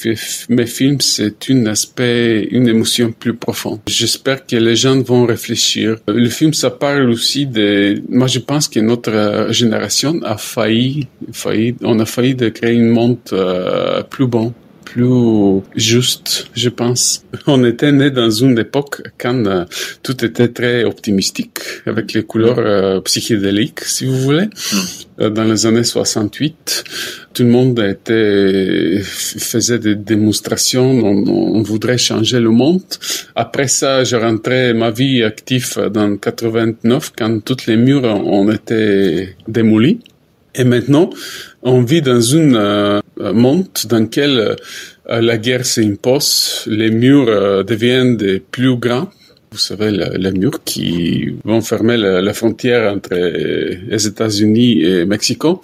mes 0.48 0.66
films, 0.66 1.00
c'est 1.00 1.50
un 1.50 1.66
aspect, 1.66 2.48
une 2.50 2.68
émotion 2.68 3.12
plus 3.12 3.34
profonde. 3.34 3.80
J'espère 3.86 4.46
que 4.46 4.56
les 4.56 4.76
gens 4.76 5.00
vont 5.02 5.26
réfléchir. 5.26 5.96
Le 6.08 6.28
film, 6.28 6.52
ça 6.52 6.70
parle 6.70 7.08
aussi 7.10 7.46
de, 7.46 8.02
moi 8.08 8.26
je 8.26 8.40
pense 8.40 8.68
que 8.68 8.80
notre 8.80 9.48
génération 9.50 10.20
a 10.24 10.36
failli, 10.36 11.06
failli, 11.32 11.76
on 11.82 11.98
a 12.00 12.06
failli 12.06 12.34
de 12.34 12.48
créer 12.48 12.80
un 12.80 12.84
monde 12.84 13.18
euh, 13.32 14.02
plus 14.02 14.26
bon 14.26 14.52
plus 14.90 15.62
juste, 15.76 16.48
je 16.54 16.68
pense. 16.68 17.24
On 17.46 17.64
était 17.64 17.92
né 17.92 18.10
dans 18.10 18.30
une 18.30 18.58
époque 18.58 19.02
quand 19.18 19.46
euh, 19.46 19.64
tout 20.02 20.24
était 20.24 20.48
très 20.48 20.82
optimistique, 20.84 21.58
avec 21.86 22.12
les 22.12 22.24
couleurs 22.24 22.58
euh, 22.58 23.00
psychédéliques, 23.00 23.80
si 23.84 24.04
vous 24.06 24.18
voulez. 24.18 24.46
Hmm. 24.46 24.76
Euh, 25.20 25.30
dans 25.30 25.44
les 25.44 25.64
années 25.66 25.84
68, 25.84 26.84
tout 27.34 27.42
le 27.44 27.50
monde 27.50 27.78
était, 27.78 29.00
faisait 29.02 29.78
des 29.78 29.94
démonstrations, 29.94 30.90
on, 30.90 31.24
on, 31.58 31.62
voudrait 31.62 31.98
changer 31.98 32.40
le 32.40 32.50
monde. 32.50 32.82
Après 33.36 33.68
ça, 33.68 34.02
je 34.02 34.16
rentrais 34.16 34.74
ma 34.74 34.90
vie 34.90 35.22
active 35.22 35.88
dans 35.92 36.16
89, 36.16 37.12
quand 37.16 37.44
toutes 37.44 37.66
les 37.66 37.76
murs 37.76 38.04
ont 38.04 38.50
été 38.50 39.36
démolis. 39.46 40.00
Et 40.54 40.64
maintenant, 40.64 41.10
on 41.62 41.82
vit 41.82 42.02
dans 42.02 42.20
une 42.20 42.56
euh, 42.56 42.99
monde 43.32 43.66
dans 43.88 44.00
lequel 44.00 44.56
euh, 45.10 45.20
la 45.20 45.38
guerre 45.38 45.64
s'impose, 45.64 46.64
les 46.66 46.90
murs 46.90 47.28
euh, 47.28 47.62
deviennent 47.62 48.16
des 48.16 48.40
plus 48.40 48.76
grands. 48.76 49.08
Vous 49.52 49.58
savez, 49.58 49.90
les 49.90 50.30
murs 50.30 50.62
qui 50.64 51.34
vont 51.44 51.60
fermer 51.60 51.96
la, 51.96 52.22
la 52.22 52.32
frontière 52.32 52.92
entre 52.92 53.14
les 53.14 54.06
États-Unis 54.06 54.82
et 54.84 55.04
Mexico. 55.06 55.60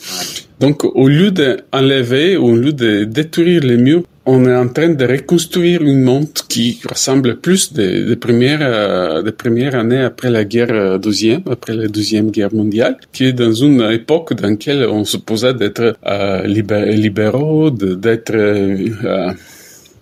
Donc, 0.59 0.85
au 0.85 1.07
lieu 1.07 1.31
d'enlever 1.31 2.37
au 2.37 2.57
lieu 2.57 2.73
de 2.73 3.05
détruire 3.05 3.63
les 3.63 3.77
murs, 3.77 4.03
on 4.27 4.45
est 4.45 4.55
en 4.55 4.69
train 4.69 4.89
de 4.89 5.05
reconstruire 5.07 5.83
une 5.83 6.03
monde 6.03 6.33
qui 6.49 6.81
ressemble 6.91 7.37
plus 7.37 7.73
des, 7.73 8.11
euh, 8.11 9.33
premières 9.33 9.75
années 9.77 10.03
après 10.03 10.31
la 10.31 10.45
guerre 10.45 10.73
euh, 10.73 10.99
deuxième, 10.99 11.43
après 11.49 11.75
la 11.75 11.87
deuxième 11.87 12.31
guerre 12.33 12.53
mondiale, 12.53 12.97
qui 13.13 13.27
est 13.27 13.33
dans 13.33 13.53
une 13.53 13.81
époque 13.93 14.35
dans 14.35 14.49
laquelle 14.49 14.85
on 14.87 15.05
supposait 15.05 15.55
d'être 15.55 15.97
euh, 16.05 16.43
libéraux, 16.45 17.71
d'être 17.71 18.35
euh, 18.35 19.33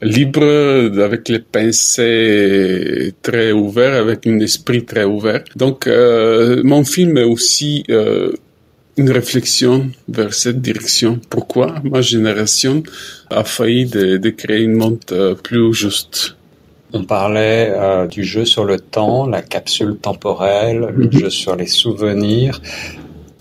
libre, 0.01 1.03
avec 1.03 1.29
les 1.29 1.41
pensées 1.41 3.13
très 3.21 3.53
ouverts, 3.53 4.01
avec 4.01 4.27
un 4.27 4.41
esprit 4.41 4.87
très 4.87 5.05
ouvert. 5.05 5.45
Donc, 5.55 5.87
mon 6.65 6.85
film 6.85 7.17
est 7.17 7.25
aussi 7.25 7.85
une 8.97 9.11
réflexion 9.11 9.91
vers 10.09 10.35
cette 10.35 10.61
direction. 10.61 11.21
Pourquoi 11.29 11.77
ma 11.85 12.01
génération 12.01 12.83
a 13.31 13.45
failli 13.45 13.87
de, 13.87 14.17
de 14.17 14.31
créer 14.31 14.67
un 14.67 14.77
monde 14.77 15.01
euh, 15.13 15.35
plus 15.35 15.75
juste? 15.75 16.37
On 16.93 17.03
parlait 17.03 17.73
euh, 17.75 18.07
du 18.07 18.23
jeu 18.23 18.45
sur 18.45 18.65
le 18.65 18.79
temps, 18.79 19.27
la 19.27 19.43
capsule 19.43 19.97
temporelle, 19.97 20.93
le 20.97 21.07
mhm. 21.07 21.13
jeu 21.13 21.31
sur 21.31 21.57
les 21.57 21.67
souvenirs 21.67 22.61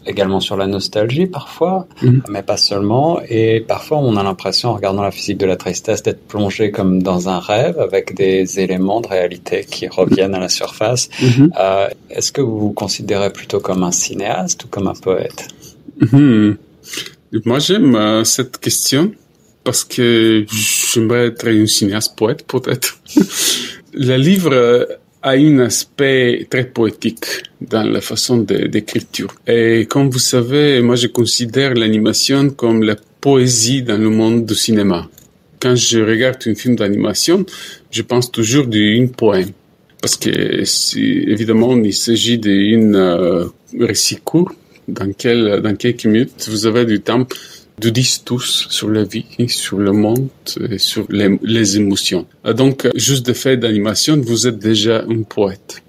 également 0.05 0.39
sur 0.39 0.57
la 0.57 0.67
nostalgie 0.67 1.25
parfois, 1.25 1.87
mmh. 2.01 2.19
mais 2.29 2.43
pas 2.43 2.57
seulement. 2.57 3.21
Et 3.29 3.63
parfois, 3.67 3.97
on 3.99 4.15
a 4.17 4.23
l'impression, 4.23 4.69
en 4.69 4.73
regardant 4.73 5.01
la 5.01 5.11
physique 5.11 5.37
de 5.37 5.45
la 5.45 5.55
tristesse, 5.55 6.03
d'être 6.03 6.27
plongé 6.27 6.71
comme 6.71 7.01
dans 7.01 7.29
un 7.29 7.39
rêve 7.39 7.79
avec 7.79 8.15
des 8.15 8.59
éléments 8.59 9.01
de 9.01 9.07
réalité 9.07 9.65
qui 9.69 9.87
reviennent 9.87 10.35
à 10.35 10.39
la 10.39 10.49
surface. 10.49 11.09
Mmh. 11.21 11.47
Euh, 11.59 11.87
Est-ce 12.09 12.31
que 12.31 12.41
vous 12.41 12.59
vous 12.59 12.73
considérez 12.73 13.31
plutôt 13.31 13.59
comme 13.59 13.83
un 13.83 13.91
cinéaste 13.91 14.65
ou 14.65 14.67
comme 14.67 14.87
un 14.87 14.93
poète? 14.93 15.47
Mmh. 15.99 16.51
Moi, 17.45 17.59
j'aime 17.59 17.95
euh, 17.95 18.23
cette 18.23 18.57
question 18.57 19.11
parce 19.63 19.83
que 19.83 20.45
j'aimerais 20.51 21.27
être 21.27 21.47
un 21.47 21.65
cinéaste 21.65 22.15
poète, 22.17 22.45
peut-être. 22.45 22.99
le 23.93 24.17
livre 24.17 24.87
a 25.23 25.31
un 25.31 25.59
aspect 25.59 26.45
très 26.49 26.65
poétique 26.65 27.25
dans 27.61 27.83
la 27.83 28.01
façon 28.01 28.37
d'écriture. 28.37 29.33
Et 29.47 29.87
comme 29.89 30.09
vous 30.09 30.19
savez, 30.19 30.81
moi 30.81 30.95
je 30.95 31.07
considère 31.07 31.73
l'animation 31.73 32.49
comme 32.49 32.83
la 32.83 32.95
poésie 33.21 33.81
dans 33.81 33.97
le 33.97 34.09
monde 34.09 34.45
du 34.45 34.53
cinéma. 34.53 35.09
quand 35.61 35.75
je 35.75 35.99
regarde 35.99 36.39
un 36.45 36.55
film 36.55 36.75
d'animation, 36.75 37.45
je 37.89 38.01
pense 38.01 38.29
toujours 38.29 38.67
d'une 38.67 39.09
poème. 39.11 39.51
Parce 40.01 40.17
que, 40.17 40.29
évidemment, 41.31 41.77
il 41.77 41.93
s'agit 41.93 42.37
d'un 42.37 42.93
euh, 42.93 43.47
récit 43.79 44.17
court 44.17 44.51
dans, 44.89 45.09
quel, 45.17 45.61
dans 45.61 45.75
quelques 45.77 46.03
minutes, 46.03 46.49
vous 46.49 46.65
avez 46.65 46.83
du 46.83 46.99
temps 46.99 47.25
de 47.79 47.89
dire 47.89 48.05
tous 48.25 48.67
sur 48.69 48.89
la 48.89 49.03
vie, 49.03 49.25
sur 49.47 49.77
le 49.77 49.91
monde, 49.91 50.29
et 50.69 50.77
sur 50.77 51.05
les, 51.09 51.39
les 51.41 51.77
émotions. 51.77 52.25
Donc, 52.45 52.87
juste 52.95 53.25
de 53.25 53.33
fait 53.33 53.57
d'animation, 53.57 54.19
vous 54.19 54.47
êtes 54.47 54.59
déjà 54.59 55.03
un 55.09 55.23
poète. 55.23 55.83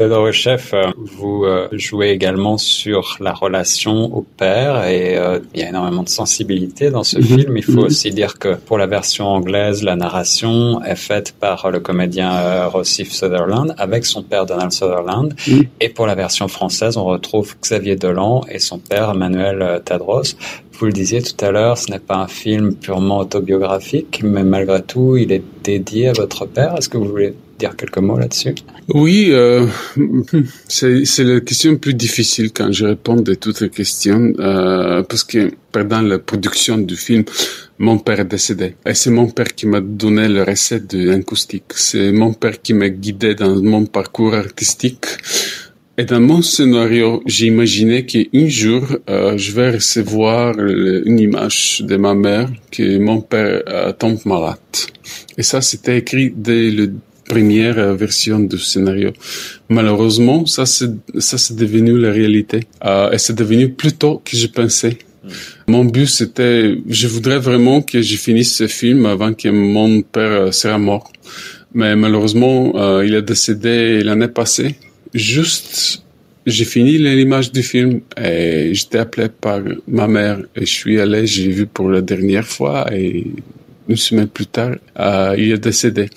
Théodore 0.00 0.32
Chef, 0.32 0.72
euh, 0.72 0.86
vous 0.96 1.44
euh, 1.44 1.68
jouez 1.72 2.08
également 2.08 2.56
sur 2.56 3.18
la 3.20 3.34
relation 3.34 4.16
au 4.16 4.22
père 4.22 4.86
et 4.86 5.18
euh, 5.18 5.40
il 5.52 5.60
y 5.60 5.62
a 5.62 5.68
énormément 5.68 6.02
de 6.02 6.08
sensibilité 6.08 6.88
dans 6.88 7.04
ce 7.04 7.18
mhm. 7.18 7.24
film. 7.24 7.56
Il 7.58 7.62
faut 7.62 7.72
mhm. 7.72 7.78
aussi 7.80 8.08
dire 8.08 8.38
que 8.38 8.54
pour 8.54 8.78
la 8.78 8.86
version 8.86 9.26
anglaise, 9.26 9.82
la 9.82 9.96
narration 9.96 10.82
est 10.82 10.96
faite 10.96 11.34
par 11.38 11.70
le 11.70 11.80
comédien 11.80 12.64
Rossif 12.68 13.12
Sutherland 13.12 13.74
avec 13.76 14.06
son 14.06 14.22
père 14.22 14.46
Donald 14.46 14.72
Sutherland. 14.72 15.34
Et 15.80 15.90
pour 15.90 16.06
la 16.06 16.14
version 16.14 16.48
française, 16.48 16.96
on 16.96 17.04
retrouve 17.04 17.54
Xavier 17.60 17.96
Dolan 17.96 18.40
et 18.50 18.58
son 18.58 18.78
père 18.78 19.14
Manuel 19.14 19.82
Tadros. 19.84 20.34
Vous 20.72 20.86
le 20.86 20.92
disiez 20.92 21.20
tout 21.20 21.44
à 21.44 21.50
l'heure, 21.50 21.76
ce 21.76 21.90
n'est 21.90 21.98
pas 21.98 22.16
un 22.16 22.26
film 22.26 22.74
purement 22.74 23.18
autobiographique, 23.18 24.22
mais 24.24 24.44
malgré 24.44 24.80
tout, 24.80 25.18
il 25.18 25.30
est 25.30 25.44
dédié 25.62 26.08
à 26.08 26.12
votre 26.14 26.46
père. 26.46 26.74
Est-ce 26.78 26.88
que 26.88 26.96
vous 26.96 27.04
voulez 27.04 27.34
dire 27.60 27.76
quelques 27.76 27.98
mots 27.98 28.18
là-dessus 28.18 28.54
Oui, 29.02 29.28
euh, 29.30 29.66
c'est 30.68 31.24
la 31.32 31.40
question 31.40 31.76
plus 31.76 31.94
difficile 31.94 32.48
quand 32.52 32.72
je 32.72 32.84
réponds 32.86 33.22
à 33.32 33.36
toutes 33.36 33.60
les 33.60 33.70
questions, 33.70 34.32
euh, 34.38 35.02
parce 35.08 35.24
que 35.24 35.42
pendant 35.70 36.02
la 36.12 36.18
production 36.18 36.76
du 36.78 36.96
film, 36.96 37.24
mon 37.78 37.98
père 37.98 38.20
est 38.20 38.30
décédé. 38.36 38.74
Et 38.86 38.94
c'est 38.94 39.14
mon 39.20 39.28
père 39.36 39.50
qui 39.58 39.66
m'a 39.66 39.80
donné 39.80 40.28
le 40.28 40.42
recette 40.42 40.86
de 40.94 41.10
l'acoustique. 41.10 41.70
C'est 41.76 42.10
mon 42.22 42.32
père 42.32 42.60
qui 42.64 42.72
m'a 42.74 42.88
guidé 42.88 43.34
dans 43.34 43.54
mon 43.74 43.84
parcours 43.86 44.34
artistique. 44.34 45.06
Et 45.98 46.04
dans 46.04 46.20
mon 46.20 46.40
scénario, 46.40 47.22
j'ai 47.26 47.46
imaginé 47.54 48.06
qu'un 48.06 48.48
jour, 48.48 48.82
euh, 49.10 49.36
je 49.36 49.52
vais 49.52 49.70
recevoir 49.78 50.58
une 50.58 51.20
image 51.28 51.82
de 51.90 51.96
ma 51.96 52.14
mère 52.14 52.48
que 52.72 52.98
mon 52.98 53.20
père 53.20 53.62
tombe 53.98 54.18
malade. 54.24 54.74
Et 55.36 55.42
ça, 55.42 55.60
c'était 55.60 55.98
écrit 55.98 56.32
dès 56.34 56.70
le 56.70 56.86
première 57.32 57.78
euh, 57.78 57.94
version 57.94 58.38
du 58.52 58.58
scénario. 58.58 59.10
Malheureusement, 59.68 60.40
ça 60.54 60.64
c'est 60.74 60.92
ça 61.28 61.36
c'est 61.42 61.56
devenu 61.64 61.92
la 62.06 62.10
réalité 62.18 62.58
euh, 62.84 63.14
et 63.14 63.18
c'est 63.24 63.38
devenu 63.44 63.64
plus 63.80 63.94
tôt 64.02 64.16
que 64.26 64.34
je 64.42 64.48
pensais. 64.58 64.96
Hmm. 65.22 65.28
Mon 65.74 65.84
but 65.94 66.08
c'était, 66.18 66.60
je 67.00 67.06
voudrais 67.14 67.40
vraiment 67.48 67.78
que 67.90 67.98
je 68.08 68.16
finisse 68.26 68.52
ce 68.62 68.66
film 68.80 69.00
avant 69.14 69.32
que 69.40 69.48
mon 69.48 70.02
père 70.14 70.36
euh, 70.42 70.52
sera 70.60 70.78
mort. 70.78 71.08
Mais 71.72 71.94
malheureusement, 71.94 72.72
euh, 72.74 73.06
il 73.06 73.14
est 73.14 73.22
décédé 73.22 74.02
l'année 74.02 74.32
passée. 74.40 74.74
Juste, 75.14 76.02
j'ai 76.46 76.64
fini 76.64 76.98
l'image 76.98 77.52
du 77.52 77.62
film 77.62 78.00
et 78.16 78.70
j'étais 78.74 78.98
appelé 78.98 79.28
par 79.28 79.60
ma 79.86 80.08
mère 80.08 80.38
et 80.56 80.66
je 80.70 80.74
suis 80.80 80.98
allé, 81.00 81.26
j'ai 81.26 81.48
vu 81.48 81.66
pour 81.66 81.88
la 81.90 82.00
dernière 82.00 82.46
fois 82.46 82.86
et 82.92 83.26
une 83.88 83.96
semaine 83.96 84.28
plus 84.28 84.46
tard, 84.46 84.74
euh, 84.98 85.34
il 85.38 85.52
est 85.52 85.58
décédé. 85.58 86.08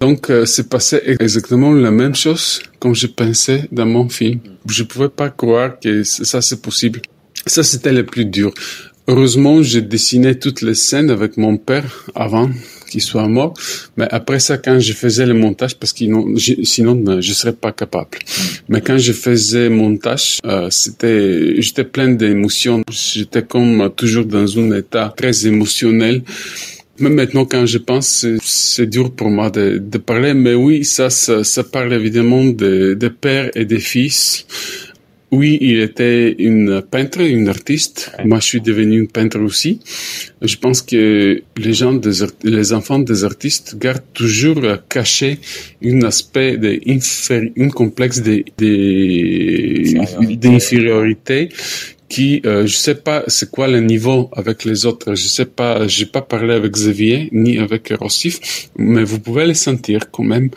Donc, 0.00 0.30
euh, 0.30 0.44
c'est 0.44 0.68
passé 0.68 1.00
exactement 1.06 1.72
la 1.72 1.90
même 1.90 2.14
chose 2.14 2.60
comme 2.78 2.94
je 2.94 3.06
pensais 3.06 3.68
dans 3.72 3.86
mon 3.86 4.08
film. 4.08 4.40
Je 4.68 4.82
pouvais 4.82 5.08
pas 5.08 5.30
croire 5.30 5.80
que 5.80 6.04
ça 6.04 6.42
c'est 6.42 6.60
possible. 6.60 7.00
Ça 7.46 7.62
c'était 7.62 7.92
le 7.92 8.04
plus 8.04 8.26
dur. 8.26 8.52
Heureusement, 9.08 9.62
j'ai 9.62 9.82
dessiné 9.82 10.36
toutes 10.36 10.62
les 10.62 10.74
scènes 10.74 11.10
avec 11.10 11.36
mon 11.36 11.56
père 11.56 12.04
avant 12.16 12.50
qu'il 12.90 13.00
soit 13.00 13.28
mort. 13.28 13.54
Mais 13.96 14.08
après 14.10 14.40
ça, 14.40 14.58
quand 14.58 14.80
je 14.80 14.92
faisais 14.92 15.24
le 15.24 15.34
montage, 15.34 15.76
parce 15.76 15.92
que 15.92 16.04
sinon 16.64 17.20
je 17.20 17.32
serais 17.32 17.52
pas 17.52 17.72
capable. 17.72 18.18
Mais 18.68 18.80
quand 18.80 18.98
je 18.98 19.12
faisais 19.12 19.68
montage, 19.68 20.40
euh, 20.44 20.68
c'était, 20.70 21.60
j'étais 21.62 21.84
plein 21.84 22.08
d'émotions. 22.08 22.82
J'étais 22.90 23.44
comme 23.44 23.90
toujours 23.96 24.24
dans 24.24 24.58
un 24.58 24.76
état 24.76 25.14
très 25.16 25.46
émotionnel. 25.46 26.22
Même 26.98 27.14
maintenant, 27.14 27.44
quand 27.44 27.66
je 27.66 27.78
pense, 27.78 28.26
c'est 28.42 28.86
dur 28.86 29.10
pour 29.10 29.28
moi 29.28 29.50
de, 29.50 29.78
de, 29.78 29.98
parler, 29.98 30.32
mais 30.32 30.54
oui, 30.54 30.84
ça, 30.84 31.10
ça, 31.10 31.44
ça 31.44 31.62
parle 31.62 31.92
évidemment 31.92 32.44
de, 32.44 32.94
de 32.94 33.08
père 33.08 33.50
et 33.54 33.64
de 33.66 33.76
fils. 33.76 34.46
Oui, 35.32 35.58
il 35.60 35.80
était 35.80 36.36
une 36.38 36.82
peintre, 36.82 37.20
une 37.20 37.48
artiste. 37.48 38.12
Moi, 38.24 38.38
je 38.38 38.44
suis 38.44 38.60
devenu 38.60 39.00
une 39.00 39.08
peintre 39.08 39.40
aussi. 39.40 39.80
Je 40.40 40.56
pense 40.56 40.82
que 40.82 41.42
les 41.56 41.72
gens, 41.72 41.94
des, 41.94 42.24
les 42.44 42.72
enfants 42.72 43.00
des 43.00 43.24
artistes 43.24 43.76
gardent 43.76 44.12
toujours 44.14 44.62
caché 44.88 45.38
un 45.84 46.02
aspect 46.02 46.56
de 46.56 46.80
un 47.60 47.68
complexe 47.70 48.22
d'infériorité 50.40 51.48
qui, 52.16 52.40
euh, 52.46 52.66
je 52.66 52.74
sais 52.74 52.94
pas 52.94 53.24
c'est 53.26 53.50
quoi 53.50 53.68
le 53.68 53.80
niveau 53.80 54.30
avec 54.32 54.64
les 54.64 54.86
autres. 54.86 55.14
Je 55.14 55.26
sais 55.36 55.44
pas, 55.44 55.86
j'ai 55.86 56.06
pas 56.06 56.22
parlé 56.22 56.54
avec 56.54 56.72
Xavier 56.72 57.28
ni 57.30 57.58
avec 57.58 57.92
Rossif, 58.00 58.70
mais 58.78 59.04
vous 59.04 59.20
pouvez 59.20 59.46
le 59.46 59.52
sentir 59.52 60.10
quand 60.10 60.24
même. 60.24 60.48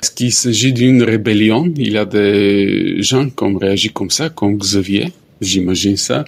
Est-ce 0.00 0.12
qu'il 0.12 0.32
s'agit 0.32 0.72
d'une 0.72 1.02
rébellion 1.02 1.72
Il 1.76 1.92
y 1.92 1.98
a 1.98 2.04
des 2.04 3.02
gens 3.02 3.28
qui 3.30 3.42
ont 3.42 3.58
réagi 3.58 3.90
comme 3.90 4.10
ça, 4.10 4.28
comme 4.28 4.56
Xavier. 4.58 5.06
J'imagine 5.40 5.96
ça. 5.96 6.24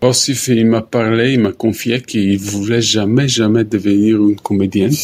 Aussi, 0.00 0.32
il 0.48 0.66
m'a 0.66 0.82
parlé, 0.82 1.32
il 1.34 1.40
m'a 1.40 1.52
confié 1.52 2.00
qu'il 2.00 2.38
voulait 2.38 2.80
jamais, 2.80 3.28
jamais 3.28 3.64
devenir 3.64 4.16
une 4.16 4.36
comédienne. 4.36 4.94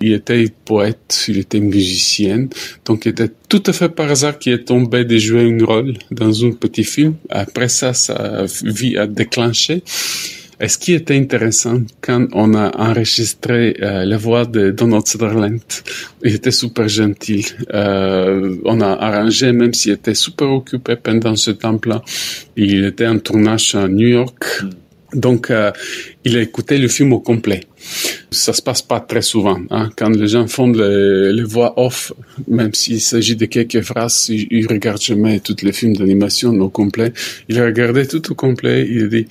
Il 0.00 0.12
était 0.12 0.46
poète, 0.64 1.24
il 1.28 1.38
était 1.38 1.60
musicien. 1.60 2.48
Donc, 2.84 3.06
il 3.06 3.10
était 3.10 3.30
tout 3.48 3.62
à 3.66 3.72
fait 3.72 3.88
par 3.88 4.10
hasard 4.10 4.38
qu'il 4.38 4.52
est 4.52 4.64
tombé 4.64 5.04
de 5.04 5.16
jouer 5.18 5.42
un 5.42 5.64
rôle 5.64 5.94
dans 6.10 6.44
un 6.44 6.52
petit 6.52 6.84
film. 6.84 7.14
Après 7.30 7.68
ça, 7.68 7.94
sa 7.94 8.44
vie 8.64 8.96
a 8.96 9.06
déclenché. 9.06 9.82
Et 10.60 10.66
ce 10.66 10.76
qui 10.76 10.92
était 10.92 11.16
intéressant, 11.16 11.82
quand 12.00 12.26
on 12.32 12.54
a 12.54 12.76
enregistré 12.76 13.76
euh, 13.80 14.04
la 14.04 14.16
voix 14.16 14.44
de 14.44 14.72
Donald 14.72 15.06
Sutherland, 15.06 15.60
il 16.24 16.34
était 16.34 16.50
super 16.50 16.88
gentil. 16.88 17.46
Euh, 17.72 18.56
on 18.64 18.80
a 18.80 18.88
arrangé, 18.88 19.52
même 19.52 19.72
s'il 19.72 19.92
était 19.92 20.14
super 20.14 20.50
occupé 20.50 20.96
pendant 20.96 21.36
ce 21.36 21.52
temps-là. 21.52 22.02
Il 22.56 22.84
était 22.84 23.06
en 23.06 23.20
tournage 23.20 23.76
à 23.76 23.86
New 23.86 24.08
York. 24.08 24.62
Donc, 25.14 25.50
euh, 25.50 25.70
il 26.24 26.36
a 26.36 26.42
écouté 26.42 26.76
le 26.76 26.88
film 26.88 27.12
au 27.12 27.20
complet. 27.20 27.60
Ça 28.30 28.52
se 28.52 28.60
passe 28.60 28.82
pas 28.82 28.98
très 28.98 29.22
souvent. 29.22 29.60
Hein. 29.70 29.90
Quand 29.96 30.10
les 30.10 30.26
gens 30.26 30.48
font 30.48 30.70
les, 30.70 31.44
voix 31.44 31.80
off, 31.80 32.12
même 32.48 32.74
s'il 32.74 33.00
s'agit 33.00 33.36
de 33.36 33.46
quelques 33.46 33.80
phrases, 33.82 34.28
ils, 34.28 34.48
ils 34.50 34.66
regardent 34.66 35.00
jamais 35.00 35.38
tous 35.38 35.56
les 35.62 35.72
films 35.72 35.96
d'animation 35.96 36.50
au 36.50 36.68
complet. 36.68 37.12
Il 37.48 37.60
a 37.60 37.64
regardé 37.64 38.06
tout 38.08 38.32
au 38.32 38.34
complet. 38.34 38.86
Il 38.90 39.04
a 39.04 39.06
dit 39.06 39.26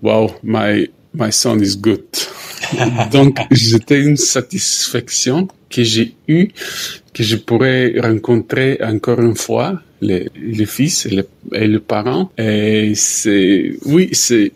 wow, 0.00 0.34
my, 0.42 0.86
my 1.12 1.30
son 1.30 1.60
is 1.60 1.76
good. 1.76 2.04
Donc, 3.12 3.38
c'était 3.52 4.00
une 4.00 4.16
satisfaction 4.16 5.48
que 5.70 5.82
j'ai 5.82 6.14
eue, 6.28 6.48
que 7.12 7.22
je 7.22 7.36
pourrais 7.36 7.94
rencontrer 8.00 8.78
encore 8.82 9.20
une 9.20 9.36
fois 9.36 9.80
les, 10.00 10.28
les 10.36 10.66
fils 10.66 11.06
et 11.06 11.10
les, 11.10 11.24
et 11.52 11.66
les 11.66 11.78
parents. 11.78 12.30
Et 12.38 12.92
c'est, 12.94 13.76
oui, 13.86 14.10
c'est, 14.12 14.52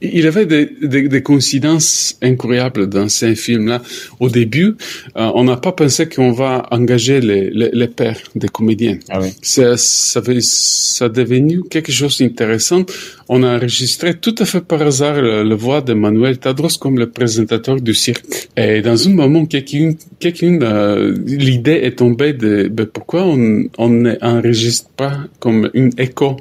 il 0.00 0.26
avait 0.26 0.46
des, 0.46 0.68
des, 0.82 1.08
des, 1.08 1.22
coïncidences 1.22 2.16
incroyables 2.22 2.88
dans 2.88 3.08
ces 3.08 3.34
films-là. 3.34 3.80
Au 4.20 4.28
début, 4.28 4.74
euh, 5.16 5.30
on 5.34 5.44
n'a 5.44 5.56
pas 5.56 5.72
pensé 5.72 6.08
qu'on 6.08 6.32
va 6.32 6.66
engager 6.70 7.20
les, 7.20 7.50
les, 7.50 7.70
les, 7.72 7.88
pères 7.88 8.20
des 8.34 8.48
comédiens. 8.48 8.98
Ah 9.08 9.20
oui. 9.20 9.28
ça, 9.40 9.76
ça, 9.76 10.20
ça 10.40 11.08
devenu 11.08 11.62
quelque 11.70 11.92
chose 11.92 12.18
d'intéressant. 12.18 12.84
On 13.28 13.42
a 13.42 13.56
enregistré 13.56 14.14
tout 14.14 14.34
à 14.38 14.44
fait 14.44 14.60
par 14.60 14.82
hasard 14.82 15.22
la, 15.22 15.54
voix 15.54 15.80
de 15.80 15.94
Manuel 15.94 16.38
Tadros 16.38 16.76
comme 16.78 16.98
le 16.98 17.10
présentateur 17.10 17.80
du 17.80 17.94
cirque. 17.94 18.48
Et 18.56 18.82
dans 18.82 19.08
un 19.08 19.12
moment, 19.12 19.46
quelqu'un, 19.46 19.92
quelqu'un, 20.18 20.51
euh, 20.60 21.16
l'idée 21.24 21.80
est 21.84 21.98
tombée 21.98 22.32
de 22.32 22.68
ben, 22.68 22.86
pourquoi 22.86 23.24
on, 23.24 23.64
on 23.78 23.88
n'enregistre 23.88 24.90
pas 24.90 25.20
comme 25.38 25.70
une 25.74 25.90
écho 25.98 26.36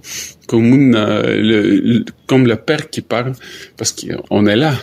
comme, 0.52 0.96
euh, 0.96 1.38
le, 1.42 2.06
comme 2.28 2.46
le 2.46 2.58
père 2.58 2.90
qui 2.90 3.00
parle, 3.00 3.32
parce 3.78 3.96
qu'on 3.96 4.46
est 4.48 4.58
là. 4.58 4.74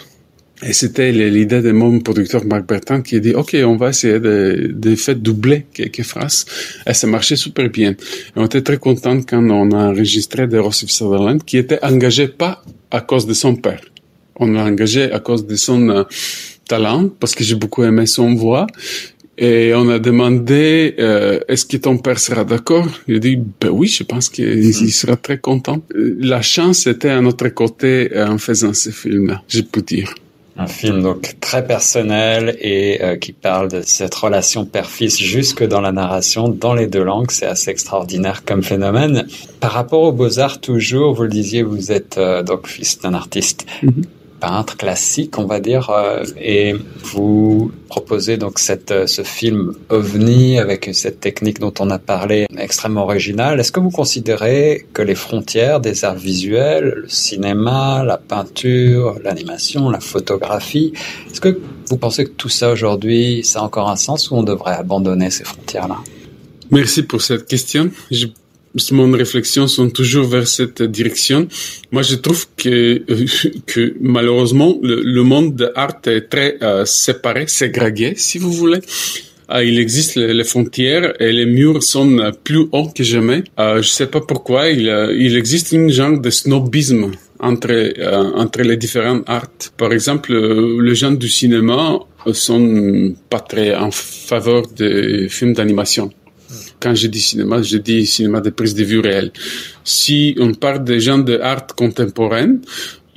Et 0.66 0.72
c'était 0.72 1.12
l'idée 1.12 1.60
de 1.60 1.70
mon 1.72 2.00
producteur 2.00 2.44
Marc 2.44 2.66
Bertrand 2.66 3.02
qui 3.02 3.16
a 3.16 3.20
dit, 3.20 3.34
OK, 3.34 3.54
on 3.64 3.76
va 3.76 3.90
essayer 3.90 4.18
de, 4.18 4.94
faire 4.96 5.14
doubler 5.14 5.66
quelques 5.72 6.02
phrases. 6.02 6.46
Et 6.86 6.94
ça 6.94 7.06
marchait 7.06 7.36
super 7.36 7.68
bien. 7.68 7.90
Et 7.90 7.96
on 8.34 8.46
était 8.46 8.62
très 8.62 8.78
content 8.78 9.20
quand 9.20 9.42
on 9.50 9.70
a 9.72 9.90
enregistré 9.90 10.48
de 10.48 10.58
Rossif 10.58 10.90
Sutherland, 10.90 11.44
qui 11.44 11.58
était 11.58 11.78
engagé 11.84 12.26
pas 12.26 12.64
à 12.90 13.02
cause 13.02 13.26
de 13.26 13.34
son 13.34 13.54
père. 13.54 13.82
On 14.36 14.46
l'a 14.46 14.64
engagé 14.64 15.12
à 15.12 15.20
cause 15.20 15.46
de 15.46 15.54
son 15.54 15.90
euh, 15.90 16.04
talent, 16.66 17.08
parce 17.20 17.34
que 17.34 17.44
j'ai 17.44 17.54
beaucoup 17.54 17.84
aimé 17.84 18.06
son 18.06 18.34
voix. 18.34 18.66
Et 19.40 19.72
on 19.72 19.88
a 19.88 20.00
demandé, 20.00 20.96
euh, 20.98 21.38
est-ce 21.46 21.64
que 21.64 21.76
ton 21.76 21.96
père 21.98 22.18
sera 22.18 22.44
d'accord? 22.44 22.88
Il 23.06 23.16
a 23.16 23.18
dit, 23.20 23.40
ben 23.60 23.70
oui, 23.70 23.86
je 23.86 24.02
pense 24.02 24.28
qu'il 24.28 24.68
hmm. 24.68 24.88
sera 24.88 25.16
très 25.16 25.38
content. 25.38 25.80
La 25.94 26.42
chance 26.42 26.88
était 26.88 27.10
à 27.10 27.20
notre 27.20 27.48
côté 27.48 28.10
en 28.16 28.38
faisant 28.38 28.74
ce 28.74 28.90
film-là, 28.90 29.42
je 29.48 29.60
peux 29.60 29.82
dire. 29.82 30.12
Un 30.60 30.66
film 30.66 31.02
donc 31.02 31.36
très 31.38 31.64
personnel 31.64 32.56
et 32.60 33.00
euh, 33.00 33.16
qui 33.16 33.32
parle 33.32 33.70
de 33.70 33.80
cette 33.82 34.14
relation 34.16 34.66
père-fils 34.66 35.16
jusque 35.16 35.62
dans 35.62 35.80
la 35.80 35.92
narration, 35.92 36.48
dans 36.48 36.74
les 36.74 36.88
deux 36.88 37.04
langues. 37.04 37.30
C'est 37.30 37.46
assez 37.46 37.70
extraordinaire 37.70 38.44
comme 38.44 38.64
phénomène. 38.64 39.28
Par 39.60 39.70
rapport 39.70 40.02
aux 40.02 40.10
beaux-arts, 40.10 40.60
toujours, 40.60 41.14
vous 41.14 41.22
le 41.22 41.28
disiez, 41.28 41.62
vous 41.62 41.92
êtes 41.92 42.18
euh, 42.18 42.42
donc 42.42 42.66
fils 42.66 42.98
d'un 42.98 43.14
artiste. 43.14 43.66
Mm-hmm 43.84 44.17
peintre 44.40 44.76
classique, 44.76 45.38
on 45.38 45.46
va 45.46 45.60
dire, 45.60 45.90
euh, 45.90 46.24
et 46.40 46.74
vous 47.02 47.72
proposez 47.88 48.36
donc 48.36 48.58
cette, 48.58 48.90
euh, 48.90 49.06
ce 49.06 49.22
film 49.22 49.74
ovni 49.88 50.58
avec 50.58 50.90
cette 50.92 51.20
technique 51.20 51.58
dont 51.58 51.72
on 51.80 51.90
a 51.90 51.98
parlé 51.98 52.46
extrêmement 52.56 53.02
originale. 53.02 53.60
Est-ce 53.60 53.72
que 53.72 53.80
vous 53.80 53.90
considérez 53.90 54.86
que 54.92 55.02
les 55.02 55.14
frontières 55.14 55.80
des 55.80 56.04
arts 56.04 56.14
visuels, 56.14 56.92
le 57.02 57.08
cinéma, 57.08 58.04
la 58.04 58.18
peinture, 58.18 59.18
l'animation, 59.22 59.90
la 59.90 60.00
photographie, 60.00 60.92
est-ce 61.30 61.40
que 61.40 61.60
vous 61.88 61.96
pensez 61.96 62.24
que 62.24 62.30
tout 62.30 62.48
ça 62.48 62.70
aujourd'hui, 62.70 63.42
ça 63.44 63.60
a 63.60 63.62
encore 63.62 63.88
un 63.88 63.96
sens 63.96 64.30
ou 64.30 64.36
on 64.36 64.42
devrait 64.42 64.74
abandonner 64.74 65.30
ces 65.30 65.44
frontières-là? 65.44 65.98
Merci 66.70 67.02
pour 67.02 67.22
cette 67.22 67.46
question. 67.46 67.90
Mon 68.92 69.10
réflexion 69.12 69.66
sont 69.66 69.90
toujours 69.90 70.26
vers 70.26 70.46
cette 70.46 70.82
direction. 70.82 71.48
Moi, 71.90 72.02
je 72.02 72.16
trouve 72.16 72.46
que, 72.56 73.02
que 73.66 73.94
malheureusement, 74.00 74.78
le, 74.82 75.22
monde 75.22 75.56
de 75.56 75.72
l'art 75.74 76.00
est 76.06 76.28
très 76.28 76.58
euh, 76.62 76.84
séparé, 76.84 77.46
ségrégé, 77.46 78.14
si 78.16 78.38
vous 78.38 78.52
voulez. 78.52 78.80
Euh, 79.50 79.64
il 79.64 79.78
existe 79.78 80.16
les, 80.16 80.44
frontières 80.44 81.14
et 81.20 81.32
les 81.32 81.46
murs 81.46 81.82
sont 81.82 82.32
plus 82.44 82.66
hauts 82.72 82.90
que 82.94 83.02
jamais. 83.02 83.44
Euh, 83.58 83.80
je 83.82 83.88
sais 83.88 84.06
pas 84.06 84.20
pourquoi. 84.20 84.68
Il, 84.68 84.86
il 85.16 85.36
existe 85.36 85.72
une 85.72 85.90
genre 85.90 86.18
de 86.18 86.30
snobisme 86.30 87.12
entre 87.40 87.70
euh, 87.70 88.32
entre 88.34 88.62
les 88.62 88.76
différents 88.76 89.22
arts. 89.26 89.70
Par 89.76 89.92
exemple, 89.92 90.32
les 90.82 90.94
gens 90.94 91.12
du 91.12 91.28
cinéma 91.28 91.98
sont 92.32 93.14
pas 93.30 93.40
très 93.40 93.74
en 93.74 93.90
faveur 93.90 94.66
des 94.66 95.28
films 95.28 95.54
d'animation. 95.54 96.10
Quand 96.80 96.94
je 96.94 97.06
dis 97.08 97.20
cinéma, 97.20 97.62
je 97.62 97.78
dis 97.78 98.06
cinéma 98.06 98.40
de 98.40 98.50
prise 98.50 98.74
de 98.74 98.84
vue 98.84 99.00
réelle. 99.00 99.32
Si 99.84 100.36
on 100.38 100.54
parle 100.54 100.84
des 100.84 101.00
gens 101.00 101.18
de 101.18 101.38
art 101.38 101.66
contemporaine, 101.66 102.60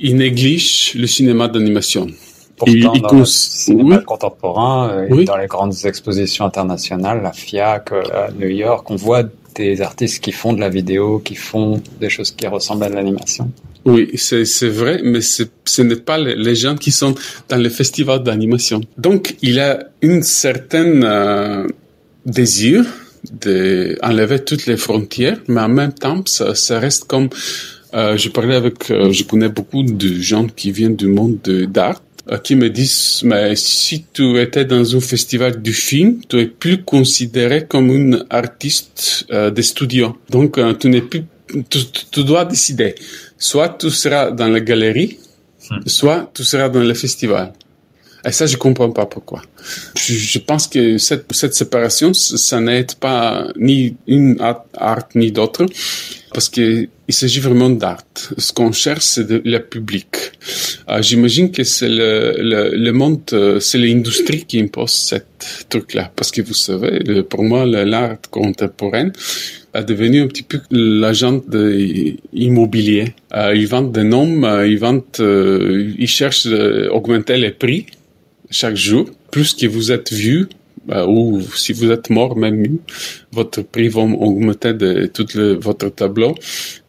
ils 0.00 0.16
négligent 0.16 0.94
le 0.94 1.06
cinéma 1.06 1.48
d'animation. 1.48 2.08
Pourtant, 2.56 2.92
dans 2.92 3.18
le 3.18 3.24
cinéma 3.24 3.98
contemporain, 3.98 4.90
euh, 4.90 5.24
dans 5.24 5.36
les 5.36 5.46
grandes 5.46 5.74
expositions 5.84 6.44
internationales, 6.44 7.20
la 7.22 7.32
FIAC, 7.32 7.92
euh, 7.92 8.02
à 8.12 8.30
New 8.32 8.48
York, 8.48 8.88
on 8.90 8.96
voit 8.96 9.24
des 9.54 9.80
artistes 9.80 10.22
qui 10.22 10.32
font 10.32 10.52
de 10.52 10.60
la 10.60 10.68
vidéo, 10.68 11.18
qui 11.18 11.34
font 11.34 11.80
des 12.00 12.08
choses 12.08 12.30
qui 12.30 12.46
ressemblent 12.46 12.84
à 12.84 12.90
de 12.90 12.94
l'animation. 12.94 13.50
Oui, 13.84 14.10
c'est 14.14 14.68
vrai, 14.68 15.00
mais 15.02 15.20
ce 15.20 15.82
n'est 15.82 15.96
pas 15.96 16.18
les, 16.18 16.54
gens 16.54 16.76
qui 16.76 16.92
sont 16.92 17.14
dans 17.48 17.56
le 17.56 17.68
festival 17.68 18.22
d'animation. 18.22 18.80
Donc, 18.96 19.36
il 19.42 19.54
y 19.54 19.60
a 19.60 19.88
une 20.02 20.22
certaine 20.22 21.02
euh, 21.04 21.66
désir 22.24 22.84
d'enlever 23.30 24.44
toutes 24.44 24.66
les 24.66 24.76
frontières, 24.76 25.38
mais 25.48 25.60
en 25.60 25.68
même 25.68 25.92
temps, 25.92 26.22
ça, 26.26 26.54
ça 26.54 26.78
reste 26.78 27.04
comme... 27.04 27.28
Euh, 27.94 28.16
je 28.16 28.28
parlais 28.30 28.56
avec... 28.56 28.90
Euh, 28.90 29.12
je 29.12 29.24
connais 29.24 29.48
beaucoup 29.48 29.82
de 29.82 30.14
gens 30.14 30.46
qui 30.46 30.72
viennent 30.72 30.96
du 30.96 31.08
monde 31.08 31.38
d'art 31.68 32.00
euh, 32.30 32.38
qui 32.38 32.54
me 32.54 32.70
disent, 32.70 33.22
mais 33.24 33.56
si 33.56 34.04
tu 34.12 34.38
étais 34.40 34.64
dans 34.64 34.96
un 34.96 35.00
festival 35.00 35.60
du 35.60 35.72
film, 35.72 36.20
tu 36.28 36.38
es 36.38 36.46
plus 36.46 36.84
considéré 36.84 37.66
comme 37.66 37.90
une 37.90 38.24
artiste 38.30 39.26
euh, 39.32 39.50
de 39.50 39.60
studio. 39.60 40.16
Donc, 40.30 40.56
euh, 40.56 40.72
tu 40.74 40.88
n'es 40.88 41.00
plus... 41.00 41.24
Tu, 41.68 41.80
tu, 42.12 42.22
dois 42.22 42.44
décider. 42.44 42.94
Soit 43.36 43.70
tu 43.70 43.90
seras 43.90 44.30
dans 44.30 44.46
la 44.46 44.60
galerie, 44.60 45.18
hmm. 45.68 45.80
soit 45.86 46.30
tu 46.32 46.44
seras 46.44 46.68
dans 46.68 46.80
le 46.80 46.94
festival. 46.94 47.52
Et 48.24 48.32
ça, 48.32 48.46
je 48.46 48.56
comprends 48.56 48.90
pas 48.90 49.06
pourquoi. 49.06 49.42
Je, 49.96 50.14
je 50.14 50.38
pense 50.38 50.66
que 50.68 50.98
cette, 50.98 51.32
cette 51.32 51.54
séparation, 51.54 52.12
ça 52.14 52.60
n'aide 52.60 52.94
pas 52.94 53.48
ni 53.56 53.96
une 54.06 54.40
art, 54.40 54.64
art 54.76 55.08
ni 55.14 55.32
d'autre, 55.32 55.66
parce 56.32 56.48
que 56.48 56.88
il 57.08 57.14
s'agit 57.14 57.40
vraiment 57.40 57.68
d'art. 57.68 58.04
Ce 58.38 58.52
qu'on 58.52 58.72
cherche, 58.72 59.04
c'est 59.04 59.28
le 59.28 59.58
public. 59.58 60.06
Euh, 60.88 61.02
J'imagine 61.02 61.50
que 61.50 61.64
c'est 61.64 61.88
le, 61.88 62.36
le, 62.38 62.76
le, 62.76 62.92
monde, 62.92 63.20
euh, 63.32 63.60
c'est 63.60 63.78
l'industrie 63.78 64.44
qui 64.44 64.60
impose 64.60 64.92
cette 64.92 65.66
truc-là, 65.68 66.10
parce 66.14 66.30
que 66.30 66.42
vous 66.42 66.54
savez, 66.54 67.22
pour 67.24 67.42
moi, 67.42 67.66
l'art 67.66 68.16
contemporain 68.30 69.10
a 69.74 69.82
devenu 69.82 70.22
un 70.22 70.26
petit 70.26 70.42
peu 70.42 70.60
l'agent 70.70 71.40
immobilier. 72.32 73.14
Euh, 73.34 73.54
ils 73.54 73.66
vendent 73.66 73.92
des 73.92 74.04
noms, 74.04 74.44
euh, 74.44 74.66
ils 74.66 74.78
vendent, 74.78 75.02
euh, 75.20 75.92
ils 75.98 76.08
cherchent 76.08 76.46
à 76.46 76.92
augmenter 76.92 77.36
les 77.36 77.50
prix 77.50 77.86
chaque 78.52 78.76
jour. 78.76 79.10
Plus 79.30 79.54
que 79.54 79.66
vous 79.66 79.90
êtes 79.90 80.12
vu, 80.12 80.48
euh, 80.90 81.06
ou 81.06 81.40
si 81.54 81.72
vous 81.72 81.90
êtes 81.90 82.10
mort 82.10 82.36
même, 82.36 82.78
votre 83.32 83.62
prix 83.62 83.88
va 83.88 84.00
augmenter 84.02 84.74
de 84.74 85.06
tout 85.06 85.26
le, 85.34 85.54
votre 85.54 85.88
tableau. 85.88 86.34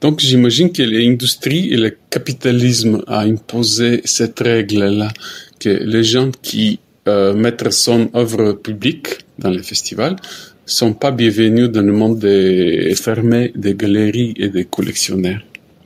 Donc 0.02 0.19
j'imagine 0.19 0.71
que 0.71 0.84
l'industrie 0.84 1.71
et 1.71 1.78
le 1.78 1.95
capitalisme 2.10 3.04
a 3.08 3.21
imposé 3.21 4.02
cette 4.06 4.39
règle-là, 4.39 5.10
que 5.60 5.69
les 5.69 6.04
gens 6.04 6.32
qui 6.41 6.80
euh, 7.08 7.34
mettent 7.34 7.71
son 7.71 8.10
œuvre 8.15 8.54
publique 8.54 9.08
dans 9.39 9.49
les 9.49 9.63
festivals 9.63 10.15
sont 10.65 10.93
pas 10.93 11.12
bienvenus 11.12 11.69
dans 11.69 11.82
le 11.82 11.91
monde 11.91 12.19
des 12.19 12.95
fermé 12.95 13.52
des 13.56 13.76
galeries 13.76 14.34
et 14.38 14.49
des 14.49 14.65
collectionneurs. 14.65 15.43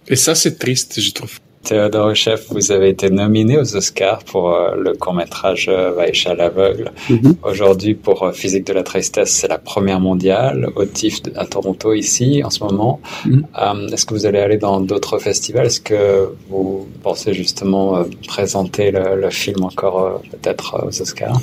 Et 0.08 0.16
ça, 0.16 0.36
c'est 0.36 0.58
triste, 0.58 1.02
je 1.02 1.12
trouve. 1.12 1.40
Théodore 1.68 2.16
Chef, 2.16 2.46
vous 2.50 2.72
avez 2.72 2.88
été 2.88 3.10
nominé 3.10 3.58
aux 3.58 3.76
Oscars 3.76 4.24
pour 4.24 4.54
euh, 4.54 4.74
le 4.78 4.94
court-métrage 4.94 5.68
euh, 5.68 5.92
Vaïcha 5.92 6.34
l'aveugle. 6.34 6.94
Mhm. 7.10 7.36
Aujourd'hui, 7.44 7.94
pour 7.94 8.24
euh, 8.24 8.32
Physique 8.32 8.66
de 8.68 8.72
la 8.72 8.84
tristesse, 8.84 9.32
c'est 9.32 9.50
la 9.50 9.58
première 9.58 10.00
mondiale 10.00 10.70
au 10.78 10.86
TIFF 10.86 11.24
à 11.36 11.46
Toronto, 11.46 11.94
ici, 11.94 12.42
en 12.42 12.50
ce 12.50 12.64
moment. 12.64 13.02
Mhm. 13.26 13.44
Est-ce 13.92 14.06
que 14.06 14.14
vous 14.14 14.26
allez 14.26 14.40
aller 14.40 14.56
dans 14.56 14.80
d'autres 14.80 15.20
festivals? 15.20 15.66
Est-ce 15.66 15.82
que 15.82 16.30
vous 16.50 16.88
pensez 17.04 17.34
justement 17.34 18.02
présenter 18.28 18.92
le, 18.92 19.30
film 19.30 19.66
encore 19.66 20.22
peut-être 20.32 20.86
aux 20.88 21.02
Oscars? 21.02 21.38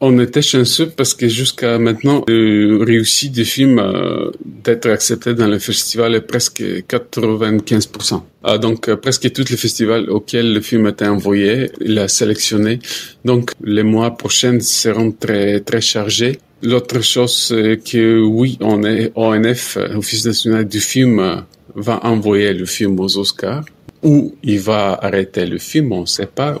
On 0.00 0.18
était 0.18 0.42
chanceux 0.42 0.90
parce 0.90 1.14
que 1.14 1.28
jusqu'à 1.28 1.78
maintenant, 1.78 2.24
le 2.28 2.82
réussi 2.84 3.30
du 3.30 3.44
film 3.44 3.82
d'être 4.44 4.88
accepté 4.90 5.34
dans 5.34 5.48
le 5.48 5.58
festival 5.58 6.14
est 6.14 6.20
presque 6.20 6.60
95%. 6.60 8.22
Ah, 8.44 8.56
donc, 8.56 8.88
euh, 8.88 8.96
presque 8.96 9.32
tous 9.32 9.50
les 9.50 9.56
festivals 9.56 10.08
auxquels 10.08 10.52
le 10.54 10.60
film 10.60 10.86
a 10.86 10.90
été 10.90 11.06
envoyé, 11.06 11.70
il 11.80 11.98
a 11.98 12.06
sélectionné. 12.06 12.78
Donc, 13.24 13.50
les 13.62 13.82
mois 13.82 14.16
prochains 14.16 14.60
seront 14.60 15.10
très, 15.12 15.60
très 15.60 15.80
chargés. 15.80 16.38
L'autre 16.62 17.00
chose, 17.02 17.36
c'est 17.48 17.78
que 17.84 18.20
oui, 18.20 18.56
on 18.60 18.84
est 18.84 19.12
ONF, 19.16 19.76
Office 19.94 20.24
national 20.26 20.66
du 20.66 20.80
film, 20.80 21.18
euh, 21.18 21.36
va 21.74 22.04
envoyer 22.04 22.52
le 22.54 22.64
film 22.64 22.98
aux 23.00 23.18
Oscars 23.18 23.64
où 24.02 24.34
il 24.42 24.60
va 24.60 24.98
arrêter 25.00 25.46
le 25.46 25.58
film, 25.58 25.92
on 25.92 26.02
ne 26.02 26.06
sait 26.06 26.26
pas, 26.26 26.58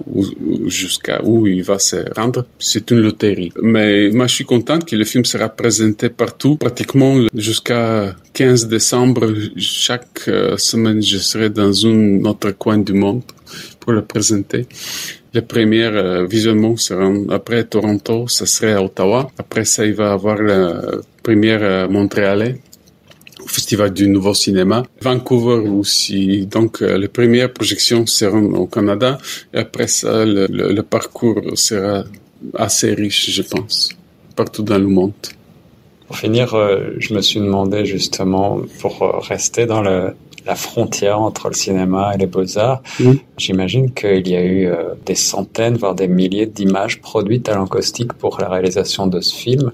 jusqu'à 0.66 1.22
où 1.22 1.46
il 1.46 1.62
va 1.62 1.78
se 1.78 1.96
rendre. 2.14 2.46
C'est 2.58 2.90
une 2.90 3.00
loterie. 3.00 3.52
Mais 3.62 4.10
moi, 4.10 4.26
je 4.26 4.34
suis 4.34 4.44
content 4.44 4.78
que 4.78 4.96
le 4.96 5.04
film 5.04 5.24
sera 5.24 5.48
présenté 5.48 6.08
partout, 6.08 6.56
pratiquement 6.56 7.16
jusqu'à 7.34 8.14
15 8.32 8.68
décembre. 8.68 9.26
Chaque 9.56 10.28
euh, 10.28 10.56
semaine, 10.56 11.02
je 11.02 11.18
serai 11.18 11.50
dans 11.50 11.86
un 11.86 12.24
autre 12.24 12.50
coin 12.52 12.78
du 12.78 12.92
monde 12.92 13.22
pour 13.80 13.92
le 13.92 14.02
présenter. 14.02 14.66
Les 15.34 15.42
premiers 15.42 15.84
euh, 15.84 16.26
visionnements 16.26 16.76
seront 16.76 17.26
après 17.30 17.64
Toronto, 17.64 18.26
ça 18.28 18.46
serait 18.46 18.72
à 18.72 18.82
Ottawa. 18.82 19.30
Après 19.38 19.64
ça, 19.64 19.84
il 19.84 19.92
va 19.94 20.12
avoir 20.12 20.42
la 20.42 20.80
première 21.22 21.62
euh, 21.62 21.88
Montréalais 21.88 22.56
Festival 23.48 23.92
du 23.92 24.08
Nouveau 24.08 24.34
Cinéma. 24.34 24.82
Vancouver 25.00 25.68
aussi. 25.68 26.46
Donc, 26.46 26.82
euh, 26.82 26.98
les 26.98 27.08
premières 27.08 27.52
projections 27.52 28.06
seront 28.06 28.52
au 28.54 28.66
Canada. 28.66 29.18
Et 29.54 29.58
après 29.58 29.88
ça, 29.88 30.24
le, 30.24 30.46
le, 30.48 30.82
parcours 30.82 31.40
sera 31.54 32.04
assez 32.54 32.94
riche, 32.94 33.30
je 33.30 33.42
pense, 33.42 33.90
partout 34.36 34.62
dans 34.62 34.78
le 34.78 34.86
monde. 34.86 35.12
Pour 36.06 36.16
finir, 36.16 36.54
euh, 36.54 36.94
je 36.98 37.12
me 37.14 37.20
suis 37.20 37.40
demandé 37.40 37.84
justement, 37.84 38.60
pour 38.80 39.02
euh, 39.02 39.18
rester 39.18 39.66
dans 39.66 39.82
le, 39.82 40.14
la 40.46 40.54
frontière 40.54 41.20
entre 41.20 41.48
le 41.48 41.54
cinéma 41.54 42.12
et 42.14 42.18
les 42.18 42.26
beaux-arts. 42.26 42.82
J'imagine 43.38 43.92
qu'il 43.92 44.28
y 44.28 44.36
a 44.36 44.42
eu 44.42 44.66
euh, 44.66 44.94
des 45.06 45.14
centaines, 45.14 45.76
voire 45.76 45.94
des 45.94 46.08
milliers 46.08 46.46
d'images 46.46 47.00
produites 47.00 47.48
à 47.48 47.54
l'encaustique 47.54 48.12
pour 48.12 48.38
la 48.40 48.48
réalisation 48.48 49.06
de 49.06 49.20
ce 49.20 49.34
film, 49.34 49.70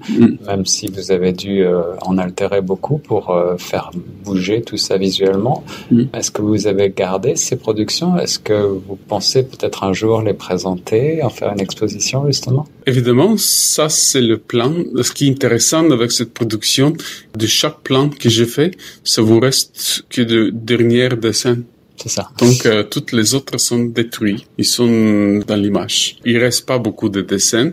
même 0.46 0.66
si 0.66 0.88
vous 0.88 1.10
avez 1.10 1.32
dû 1.32 1.62
euh, 1.62 1.82
en 2.02 2.18
altérer 2.18 2.60
beaucoup 2.60 2.98
pour 2.98 3.30
euh, 3.30 3.56
faire 3.56 3.90
bouger 4.24 4.62
tout 4.62 4.76
ça 4.76 4.98
visuellement. 4.98 5.64
Est-ce 6.12 6.30
que 6.30 6.42
vous 6.42 6.66
avez 6.66 6.90
gardé 6.90 7.36
ces 7.36 7.56
productions? 7.56 8.18
Est-ce 8.18 8.38
que 8.38 8.52
vous 8.54 8.98
pensez 9.08 9.42
peut-être 9.44 9.82
un 9.84 9.92
jour 9.92 10.22
les 10.22 10.34
présenter, 10.34 11.22
en 11.22 11.30
faire 11.30 11.52
une 11.52 11.60
exposition 11.60 12.26
justement? 12.26 12.66
Évidemment, 12.86 13.36
ça 13.38 13.88
c'est 13.88 14.20
le 14.20 14.38
plan. 14.38 14.72
Ce 15.00 15.10
qui 15.12 15.28
est 15.28 15.30
intéressant 15.30 15.90
avec 15.90 16.12
cette 16.12 16.34
production, 16.34 16.92
de 17.36 17.46
chaque 17.46 17.80
plan 17.80 18.08
que 18.10 18.28
je 18.28 18.44
fais, 18.44 18.72
ça 19.04 19.22
vous 19.22 19.40
reste 19.40 20.04
que 20.10 20.22
de 20.22 20.50
dernière 20.50 21.16
dessin. 21.16 21.58
C'est 21.96 22.08
ça. 22.08 22.30
Donc, 22.38 22.66
euh, 22.66 22.82
toutes 22.82 23.12
les 23.12 23.34
autres 23.34 23.58
sont 23.58 23.84
détruits. 23.84 24.46
Ils 24.58 24.64
sont 24.64 25.40
dans 25.46 25.56
l'image. 25.56 26.16
Il 26.24 26.38
reste 26.38 26.66
pas 26.66 26.78
beaucoup 26.78 27.08
de 27.08 27.20
dessins. 27.20 27.72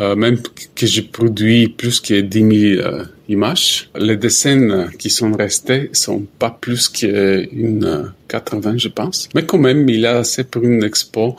Euh, 0.00 0.16
même 0.16 0.38
que 0.74 0.86
j'ai 0.86 1.02
produit 1.02 1.68
plus 1.68 2.00
que 2.00 2.20
10 2.20 2.38
000 2.38 2.52
euh, 2.82 3.04
images. 3.28 3.90
Les 3.94 4.16
dessins 4.16 4.88
qui 4.98 5.10
sont 5.10 5.32
restés 5.32 5.90
sont 5.92 6.26
pas 6.38 6.56
plus 6.58 6.88
qu'une 6.88 8.12
80, 8.28 8.78
je 8.78 8.88
pense. 8.88 9.28
Mais 9.34 9.44
quand 9.44 9.58
même, 9.58 9.88
il 9.88 10.06
a 10.06 10.18
assez 10.18 10.44
pour 10.44 10.62
une 10.62 10.82
expo 10.82 11.36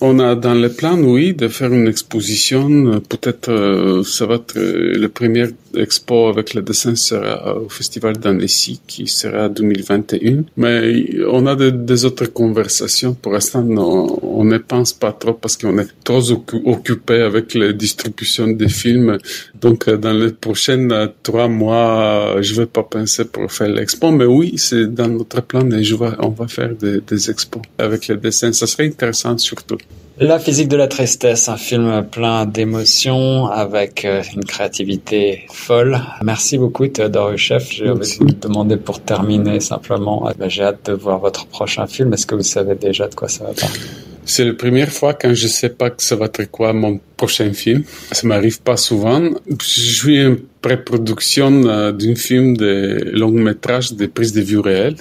on 0.00 0.18
a 0.18 0.34
dans 0.34 0.54
le 0.54 0.68
plan, 0.68 0.98
oui, 0.98 1.32
de 1.32 1.48
faire 1.48 1.72
une 1.72 1.88
exposition. 1.88 3.00
Peut-être 3.08 4.02
ça 4.04 4.26
va 4.26 4.34
être 4.34 4.52
le 4.56 5.06
premier 5.06 5.46
expo 5.76 6.28
avec 6.28 6.54
le 6.54 6.62
dessin 6.62 6.94
sera 6.94 7.56
au 7.56 7.68
Festival 7.68 8.16
d'Annecy 8.16 8.80
qui 8.86 9.06
sera 9.06 9.48
2021. 9.48 10.44
Mais 10.56 11.06
on 11.28 11.46
a 11.46 11.54
des 11.56 12.04
autres 12.04 12.26
conversations. 12.26 13.14
Pour 13.14 13.32
l'instant, 13.32 13.64
on, 13.64 14.44
ne 14.44 14.58
pense 14.58 14.92
pas 14.92 15.12
trop 15.12 15.34
parce 15.34 15.56
qu'on 15.56 15.78
est 15.78 15.88
trop 16.04 16.22
occupé 16.64 17.22
avec 17.22 17.54
la 17.54 17.72
distribution 17.72 18.48
des 18.48 18.68
films. 18.68 19.18
Donc, 19.60 19.88
euh, 19.88 19.96
dans 19.96 20.12
les 20.12 20.32
prochains 20.32 21.08
trois 21.22 21.48
mois, 21.48 22.36
je 22.40 22.54
vais 22.54 22.66
pas 22.66 22.82
penser 22.82 23.24
pour 23.24 23.50
faire 23.50 23.68
l'expo. 23.68 24.10
Mais 24.10 24.26
oui, 24.26 24.54
c'est 24.56 24.86
dans 24.92 25.08
notre 25.08 25.40
plan 25.42 25.68
et 25.70 25.82
je 25.82 25.94
on 26.18 26.30
va 26.30 26.48
faire 26.48 26.74
des, 26.74 27.00
des 27.00 27.30
expos 27.30 27.62
avec 27.78 28.08
les 28.08 28.16
dessins. 28.16 28.52
Ça 28.52 28.66
serait 28.66 28.86
intéressant 28.86 29.38
surtout. 29.38 29.78
La 30.20 30.38
physique 30.38 30.68
de 30.68 30.76
la 30.76 30.86
tristesse, 30.86 31.48
un 31.48 31.56
film 31.56 32.06
plein 32.08 32.46
d'émotions 32.46 33.46
avec 33.46 34.04
euh, 34.04 34.22
une 34.36 34.44
créativité 34.44 35.44
folle. 35.52 36.00
Merci 36.22 36.56
beaucoup 36.56 36.86
Théodore 36.86 37.32
Huchef. 37.32 37.68
J'ai 37.72 37.90
envie 37.90 38.18
de 38.18 38.24
vous 38.24 38.32
demander 38.32 38.76
pour 38.76 39.00
terminer 39.00 39.58
simplement, 39.58 40.28
euh, 40.28 40.32
ben, 40.38 40.48
j'ai 40.48 40.62
hâte 40.62 40.88
de 40.88 40.92
voir 40.92 41.18
votre 41.18 41.46
prochain 41.46 41.88
film. 41.88 42.12
Est-ce 42.12 42.26
que 42.28 42.36
vous 42.36 42.42
savez 42.44 42.76
déjà 42.76 43.08
de 43.08 43.14
quoi 43.16 43.26
ça 43.26 43.42
va 43.42 43.54
parler? 43.54 43.80
C'est 44.24 44.44
la 44.44 44.54
première 44.54 44.90
fois 44.90 45.14
quand 45.14 45.34
je 45.34 45.48
sais 45.48 45.70
pas 45.70 45.90
que 45.90 46.00
ça 46.00 46.14
va 46.14 46.26
être 46.26 46.48
quoi 46.48 46.72
mon 46.72 47.00
prochain 47.16 47.52
film. 47.52 47.82
Ça 48.12 48.24
m'arrive 48.28 48.62
pas 48.62 48.76
souvent. 48.76 49.20
Je 49.48 49.64
suis 49.64 50.24
en 50.24 50.36
pré-production 50.62 51.66
euh, 51.66 51.90
d'un 51.90 52.14
film 52.14 52.56
de 52.56 53.10
long 53.14 53.32
métrage 53.32 53.94
de 53.94 54.06
prise 54.06 54.32
de 54.32 54.42
vue 54.42 54.60
réelle 54.60 54.94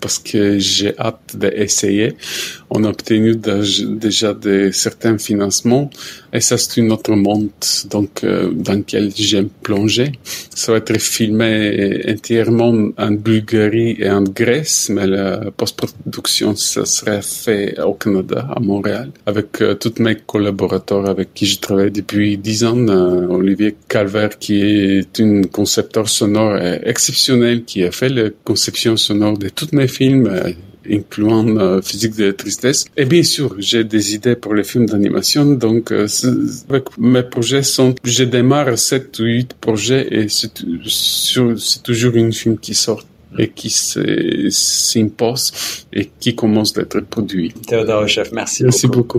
parce 0.00 0.18
que 0.18 0.58
j'ai 0.58 0.96
hâte 0.98 1.36
d'essayer. 1.36 2.16
On 2.70 2.84
a 2.84 2.88
obtenu 2.88 3.34
déjà 3.34 4.34
de 4.34 4.70
certains 4.72 5.16
financements 5.16 5.90
et 6.32 6.40
ça 6.40 6.58
c'est 6.58 6.82
un 6.82 6.90
autre 6.90 7.14
monde 7.14 7.48
donc 7.90 8.24
euh, 8.24 8.50
dans 8.52 8.74
lequel 8.74 9.10
j'aime 9.16 9.48
plonger. 9.62 10.12
Ça 10.54 10.72
va 10.72 10.78
être 10.78 10.98
filmé 10.98 12.02
entièrement 12.06 12.90
en 12.98 13.10
Bulgarie 13.12 13.96
et 13.98 14.10
en 14.10 14.22
Grèce, 14.22 14.90
mais 14.90 15.06
la 15.06 15.50
post-production 15.56 16.54
ça 16.56 16.84
serait 16.84 17.22
fait 17.22 17.80
au 17.80 17.94
Canada, 17.94 18.46
à 18.54 18.60
Montréal, 18.60 19.12
avec 19.24 19.62
euh, 19.62 19.74
tous 19.74 20.02
mes 20.02 20.16
collaborateurs 20.16 21.08
avec 21.08 21.32
qui 21.32 21.46
je 21.46 21.58
travaille 21.60 21.90
depuis 21.90 22.36
dix 22.36 22.64
ans. 22.64 22.86
Euh, 22.88 23.28
Olivier 23.28 23.76
Calvert 23.88 24.38
qui 24.38 24.60
est 24.60 25.20
un 25.20 25.42
concepteur 25.44 26.08
sonore 26.08 26.58
exceptionnel 26.84 27.64
qui 27.64 27.84
a 27.84 27.90
fait 27.90 28.10
la 28.10 28.28
conception 28.44 28.96
sonore 28.98 29.38
de 29.38 29.48
toutes 29.48 29.72
mes 29.72 29.88
films 29.88 30.28
incluant 30.90 31.46
euh, 31.56 31.80
Physique 31.82 32.16
de 32.16 32.26
la 32.26 32.32
tristesse. 32.32 32.86
Et 32.96 33.04
bien 33.04 33.22
sûr, 33.22 33.54
j'ai 33.58 33.84
des 33.84 34.14
idées 34.14 34.36
pour 34.36 34.54
les 34.54 34.64
films 34.64 34.86
d'animation, 34.86 35.44
donc 35.46 35.92
euh, 35.92 36.06
avec 36.68 36.98
mes 36.98 37.22
projets 37.22 37.62
sont, 37.62 37.94
je 38.04 38.24
démarre 38.24 38.78
7 38.78 39.18
ou 39.20 39.24
8 39.24 39.54
projets 39.54 40.06
et 40.10 40.28
c'est 40.28 41.82
toujours 41.82 42.14
une 42.14 42.32
film 42.32 42.58
qui 42.58 42.74
sort 42.74 43.04
et 43.38 43.48
qui 43.48 43.70
s'impose 43.70 45.52
et 45.92 46.10
qui 46.18 46.34
commence 46.34 46.72
d'être 46.72 47.00
produit. 47.00 47.52
Théodore 47.66 48.08
Chef, 48.08 48.32
merci, 48.32 48.64
merci 48.64 48.86
beaucoup. 48.86 49.18